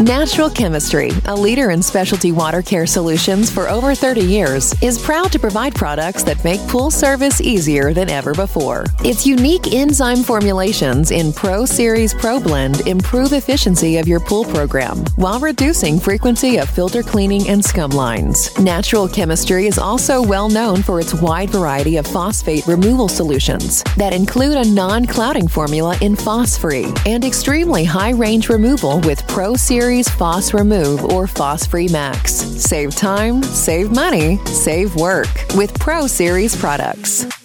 [0.00, 5.30] Natural Chemistry, a leader in specialty water care solutions for over 30 years, is proud
[5.30, 8.86] to provide products that make pool service easier than ever before.
[9.04, 15.04] Its unique enzyme formulations in Pro Series Pro Blend improve efficiency of your pool program
[15.14, 18.50] while reducing frequency of filter cleaning and scum lines.
[18.58, 24.12] Natural Chemistry is also well known for its wide variety of phosphate removal solutions that
[24.12, 29.83] include a non clouding formula in Phos-Free and extremely high range removal with Pro Series
[29.84, 32.32] Phos Remove or Phos Free Max.
[32.32, 37.43] Save time, save money, save work with Pro Series products.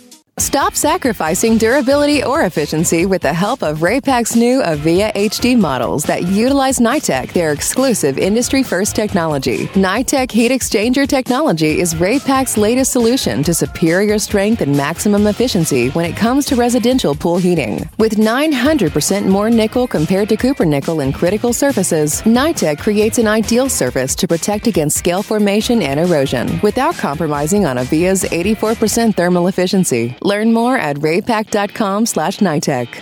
[0.50, 6.24] Stop sacrificing durability or efficiency with the help of Raypak's new Avia HD models that
[6.24, 9.68] utilize NITEC, their exclusive industry first technology.
[9.76, 16.04] NITEC heat exchanger technology is Raypak's latest solution to superior strength and maximum efficiency when
[16.04, 17.88] it comes to residential pool heating.
[18.00, 23.70] With 900% more nickel compared to copper nickel in critical surfaces, NITEC creates an ideal
[23.70, 30.18] surface to protect against scale formation and erosion without compromising on Avia's 84% thermal efficiency.
[30.24, 33.02] Learn more at raypak.com slash NITEC.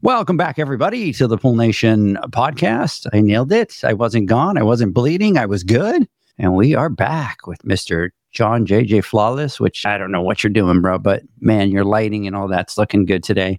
[0.00, 3.08] Welcome back, everybody, to the Pool Nation podcast.
[3.12, 3.82] I nailed it.
[3.82, 4.56] I wasn't gone.
[4.56, 5.36] I wasn't bleeding.
[5.36, 6.08] I was good.
[6.38, 8.10] And we are back with Mr.
[8.30, 12.28] John JJ Flawless, which I don't know what you're doing, bro, but man, your lighting
[12.28, 13.58] and all that's looking good today.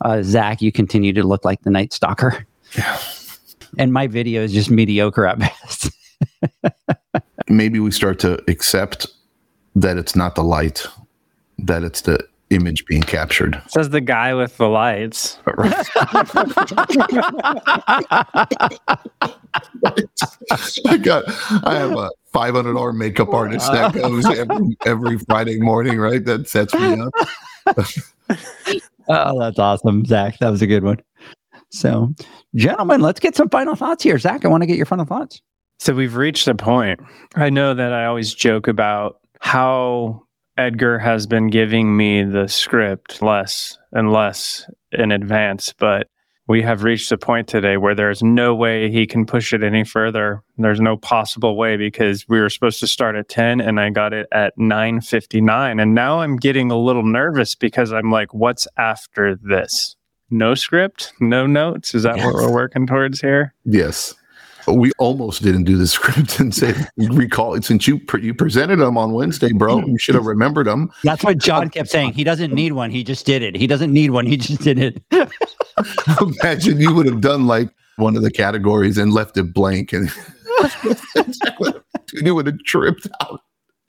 [0.00, 2.44] Uh, Zach, you continue to look like the Night Stalker.
[2.76, 3.00] Yeah.
[3.78, 5.90] And my video is just mediocre at best.
[7.48, 9.06] Maybe we start to accept
[9.76, 10.86] that it's not the light,
[11.58, 13.60] that it's the image being captured.
[13.68, 15.38] Says the guy with the lights.
[20.86, 21.24] I got,
[21.64, 26.24] I have a five hundred dollar makeup artist that goes every every Friday morning, right?
[26.24, 27.12] That sets me up.
[29.08, 30.38] oh, that's awesome, Zach.
[30.38, 31.00] That was a good one.
[31.70, 32.14] So,
[32.54, 34.18] gentlemen, let's get some final thoughts here.
[34.18, 35.42] Zach, I want to get your final thoughts.
[35.80, 37.00] So we've reached a point.
[37.36, 40.24] I know that I always joke about how
[40.58, 46.08] Edgar has been giving me the script less and less in advance, but
[46.48, 49.84] we have reached a point today where there's no way he can push it any
[49.84, 50.42] further.
[50.56, 54.12] There's no possible way because we were supposed to start at 10 and I got
[54.12, 59.36] it at 9:59 and now I'm getting a little nervous because I'm like what's after
[59.36, 59.94] this?
[60.30, 61.94] No script, no notes.
[61.94, 62.26] Is that yes.
[62.26, 63.54] what we're working towards here?
[63.64, 64.14] Yes
[64.72, 68.76] we almost didn't do the script and say recall it since you pre- you presented
[68.76, 69.84] them on Wednesday, bro.
[69.84, 70.90] You should have remembered them.
[71.04, 72.12] That's what John kept saying.
[72.12, 72.90] He doesn't need one.
[72.90, 73.56] He just did it.
[73.56, 74.26] He doesn't need one.
[74.26, 75.02] He just did it.
[76.20, 80.10] Imagine you would have done like one of the categories and left it blank, and
[82.12, 83.40] you would have tripped out.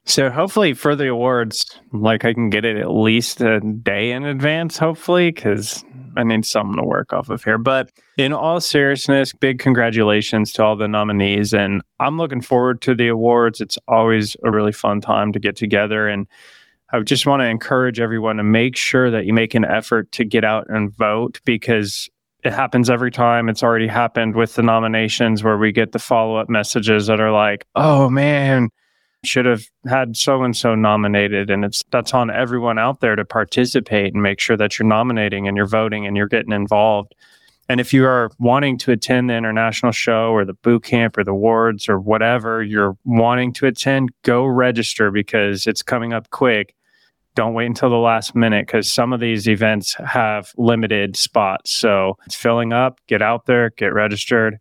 [0.06, 4.26] So hopefully for the awards, like I can get it at least a day in
[4.26, 5.84] advance, hopefully, because
[6.18, 7.60] I need something to work off of here.
[7.60, 11.54] But in all seriousness, big congratulations to all the nominees.
[11.54, 13.62] And I'm looking forward to the awards.
[13.62, 16.10] It's always a really fun time to get together.
[16.10, 16.28] And
[16.92, 20.26] I just want to encourage everyone to make sure that you make an effort to
[20.26, 22.10] get out and vote because
[22.44, 23.48] it happens every time.
[23.48, 27.32] It's already happened with the nominations where we get the follow up messages that are
[27.32, 28.68] like, oh man,
[29.24, 33.26] should have had so and so nominated and it's that's on everyone out there to
[33.26, 37.14] participate and make sure that you're nominating and you're voting and you're getting involved
[37.70, 41.24] and if you are wanting to attend the international show or the boot camp or
[41.24, 46.76] the awards or whatever you're wanting to attend go register because it's coming up quick
[47.36, 52.18] don't wait until the last minute because some of these events have limited spots so
[52.26, 54.60] it's filling up get out there get registered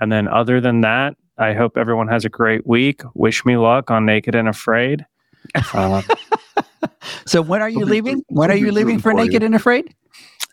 [0.00, 3.02] and then other than that I hope everyone has a great week.
[3.14, 5.06] Wish me luck on Naked and Afraid.
[5.72, 6.02] Uh,
[7.26, 8.24] so when are you leaving?
[8.28, 9.94] When are you leaving for Naked and Afraid?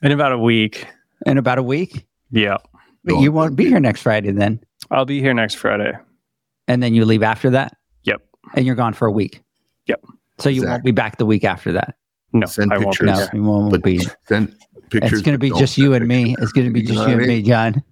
[0.04, 0.86] In about a week.
[1.26, 2.06] In about a week?
[2.32, 2.58] Yeah.
[3.04, 4.60] But you won't be here next Friday then?
[4.92, 5.94] I'll be here next Friday.
[6.68, 7.78] And then you leave after that?
[8.04, 8.22] Yep.
[8.56, 9.42] And you're gone for a week?
[9.88, 10.04] Yep.
[10.40, 11.96] So you won't be back the week after that?
[12.34, 13.06] No, send I won't be.
[13.06, 14.00] No, you won't be.
[14.28, 14.56] Send
[14.90, 15.14] pictures.
[15.14, 16.36] It's going to be just you and me.
[16.40, 17.84] It's going to be just you, you and me, John.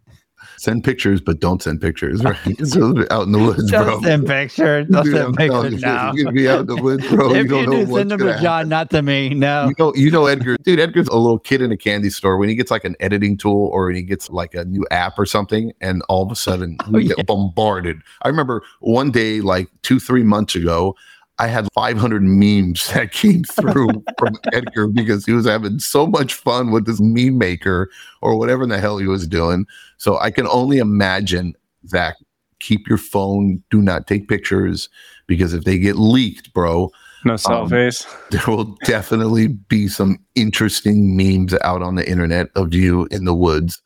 [0.57, 2.23] Send pictures, but don't send pictures.
[2.23, 2.37] Right?
[2.65, 3.85] So out in the woods, bro.
[3.85, 4.87] Don't send pictures.
[4.89, 6.13] Don't Dude, send pictures you, now.
[6.13, 7.31] You're gonna be out in the woods, bro.
[7.31, 9.29] if you you, don't know do, what's send them to John, not to me.
[9.29, 9.67] No.
[9.67, 10.79] You know, you know Edgar, dude.
[10.79, 13.67] Edgar's a little kid in a candy store when he gets like an editing tool
[13.67, 16.77] or when he gets like a new app or something, and all of a sudden
[16.89, 18.01] we Oh, get bombarded.
[18.21, 20.95] I remember one day, like two, three months ago,
[21.39, 26.33] I had 500 memes that came through from Edgar because he was having so much
[26.35, 27.89] fun with this meme maker
[28.21, 29.65] or whatever the hell he was doing.
[29.97, 31.53] So I can only imagine
[31.87, 32.15] Zach.
[32.59, 33.61] Keep your phone.
[33.71, 34.87] Do not take pictures
[35.27, 36.91] because if they get leaked, bro,
[37.25, 38.05] No selfies.
[38.05, 43.25] Um, there will definitely be some interesting memes out on the internet of you in
[43.25, 43.81] the woods.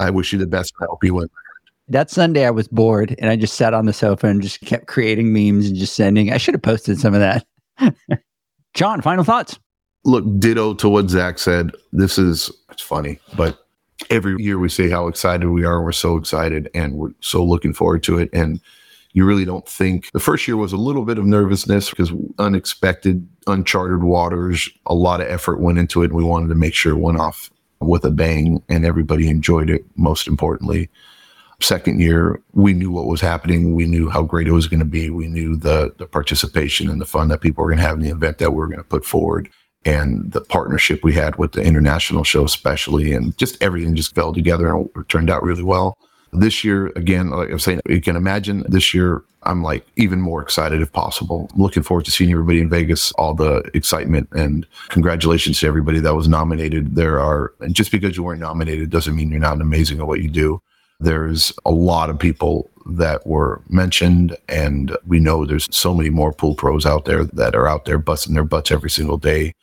[0.00, 0.72] I wish you the best.
[0.80, 1.28] I hope you win.
[1.90, 4.86] That Sunday I was bored and I just sat on the sofa and just kept
[4.86, 6.32] creating memes and just sending.
[6.32, 7.44] I should have posted some of that.
[8.74, 9.58] John, final thoughts.
[10.04, 11.72] Look, ditto to what Zach said.
[11.92, 13.66] This is it's funny, but
[14.08, 15.82] every year we say how excited we are.
[15.82, 18.30] We're so excited and we're so looking forward to it.
[18.32, 18.60] And
[19.12, 23.28] you really don't think the first year was a little bit of nervousness because unexpected,
[23.48, 24.68] uncharted waters.
[24.86, 26.06] A lot of effort went into it.
[26.06, 29.68] And we wanted to make sure it went off with a bang and everybody enjoyed
[29.68, 29.84] it.
[29.96, 30.88] Most importantly,
[31.62, 33.74] second year we knew what was happening.
[33.74, 35.10] We knew how great it was going to be.
[35.10, 38.02] We knew the the participation and the fun that people were going to have in
[38.02, 39.48] the event that we were going to put forward.
[39.84, 44.32] And the partnership we had with the international show especially and just everything just fell
[44.32, 45.96] together and turned out really well.
[46.32, 50.40] This year again like i'm saying you can imagine this year i'm like even more
[50.42, 51.50] excited if possible.
[51.56, 56.14] Looking forward to seeing everybody in vegas all the excitement and congratulations to everybody that
[56.14, 56.94] was nominated.
[56.94, 60.20] There are and just because you weren't nominated doesn't mean you're not amazing at what
[60.20, 60.62] you do
[61.00, 66.32] there's a lot of people that were mentioned, and we know there's so many more
[66.32, 69.54] pool pros out there that are out there busting their butts every single day,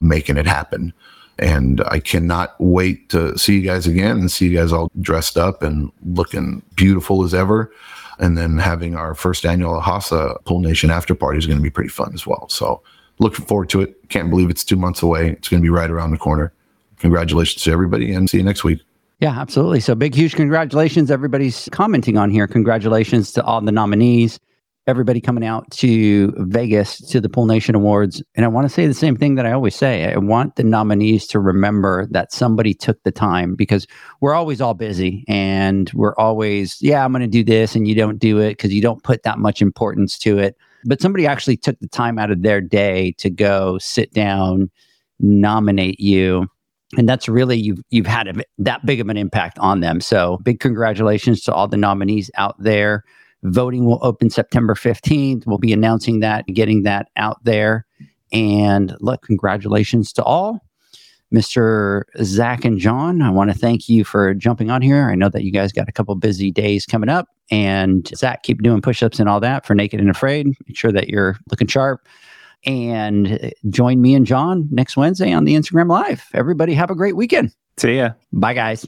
[0.00, 0.92] making it happen.
[1.38, 5.36] And I cannot wait to see you guys again and see you guys all dressed
[5.36, 7.72] up and looking beautiful as ever.
[8.20, 11.70] And then having our first annual Hasa Pool Nation after party is going to be
[11.70, 12.48] pretty fun as well.
[12.48, 12.80] So
[13.18, 14.08] looking forward to it.
[14.08, 15.30] Can't believe it's two months away.
[15.30, 16.52] It's going to be right around the corner.
[16.98, 18.80] Congratulations to everybody and see you next week.
[19.24, 19.80] Yeah, absolutely.
[19.80, 21.10] So big, huge congratulations.
[21.10, 22.46] Everybody's commenting on here.
[22.46, 24.38] Congratulations to all the nominees,
[24.86, 28.22] everybody coming out to Vegas to the Pool Nation Awards.
[28.34, 30.12] And I want to say the same thing that I always say.
[30.12, 33.86] I want the nominees to remember that somebody took the time because
[34.20, 37.74] we're always all busy and we're always, yeah, I'm going to do this.
[37.74, 40.54] And you don't do it because you don't put that much importance to it.
[40.84, 44.70] But somebody actually took the time out of their day to go sit down,
[45.18, 46.46] nominate you
[46.96, 50.00] and that's really you've you've had a, that big of an impact on them.
[50.00, 53.04] So big congratulations to all the nominees out there.
[53.42, 55.46] Voting will open September fifteenth.
[55.46, 57.86] We'll be announcing that, getting that out there.
[58.32, 60.60] And look, congratulations to all.
[61.32, 62.02] Mr.
[62.22, 65.10] Zac and John, I want to thank you for jumping on here.
[65.10, 67.26] I know that you guys got a couple busy days coming up.
[67.50, 70.46] And Zac, keep doing push ups and all that for Naked and Afraid.
[70.46, 72.06] Make sure that you're looking sharp
[72.64, 76.28] and uh, join me and John next Wednesday on the Instagram Live.
[76.34, 77.54] Everybody have a great weekend.
[77.76, 78.10] See ya.
[78.32, 78.86] Bye, guys.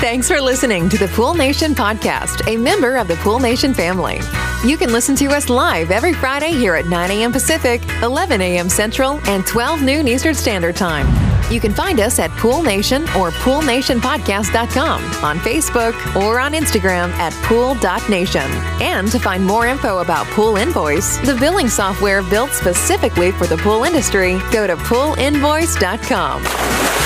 [0.00, 4.20] Thanks for listening to the Pool Nation podcast, a member of the Pool Nation family.
[4.64, 7.30] You can listen to us live every Friday here at 9 a.m.
[7.30, 8.68] Pacific, 11 a.m.
[8.68, 11.06] Central, and 12 noon Eastern Standard Time.
[11.52, 17.32] You can find us at Pool Nation or PoolNationPodcast.com on Facebook or on Instagram at
[17.44, 18.50] Pool.Nation.
[18.82, 23.56] And to find more info about Pool Invoice, the billing software built specifically for the
[23.58, 26.42] pool industry, go to PoolInvoice.com.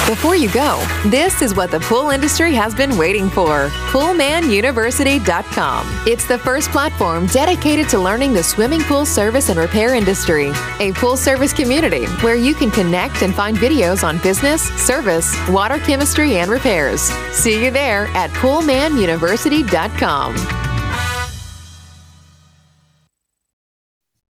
[0.09, 5.87] Before you go, this is what the pool industry has been waiting for PoolManUniversity.com.
[6.09, 10.93] It's the first platform dedicated to learning the swimming pool service and repair industry, a
[10.93, 16.37] pool service community where you can connect and find videos on business, service, water chemistry,
[16.37, 17.01] and repairs.
[17.33, 20.72] See you there at PoolManUniversity.com.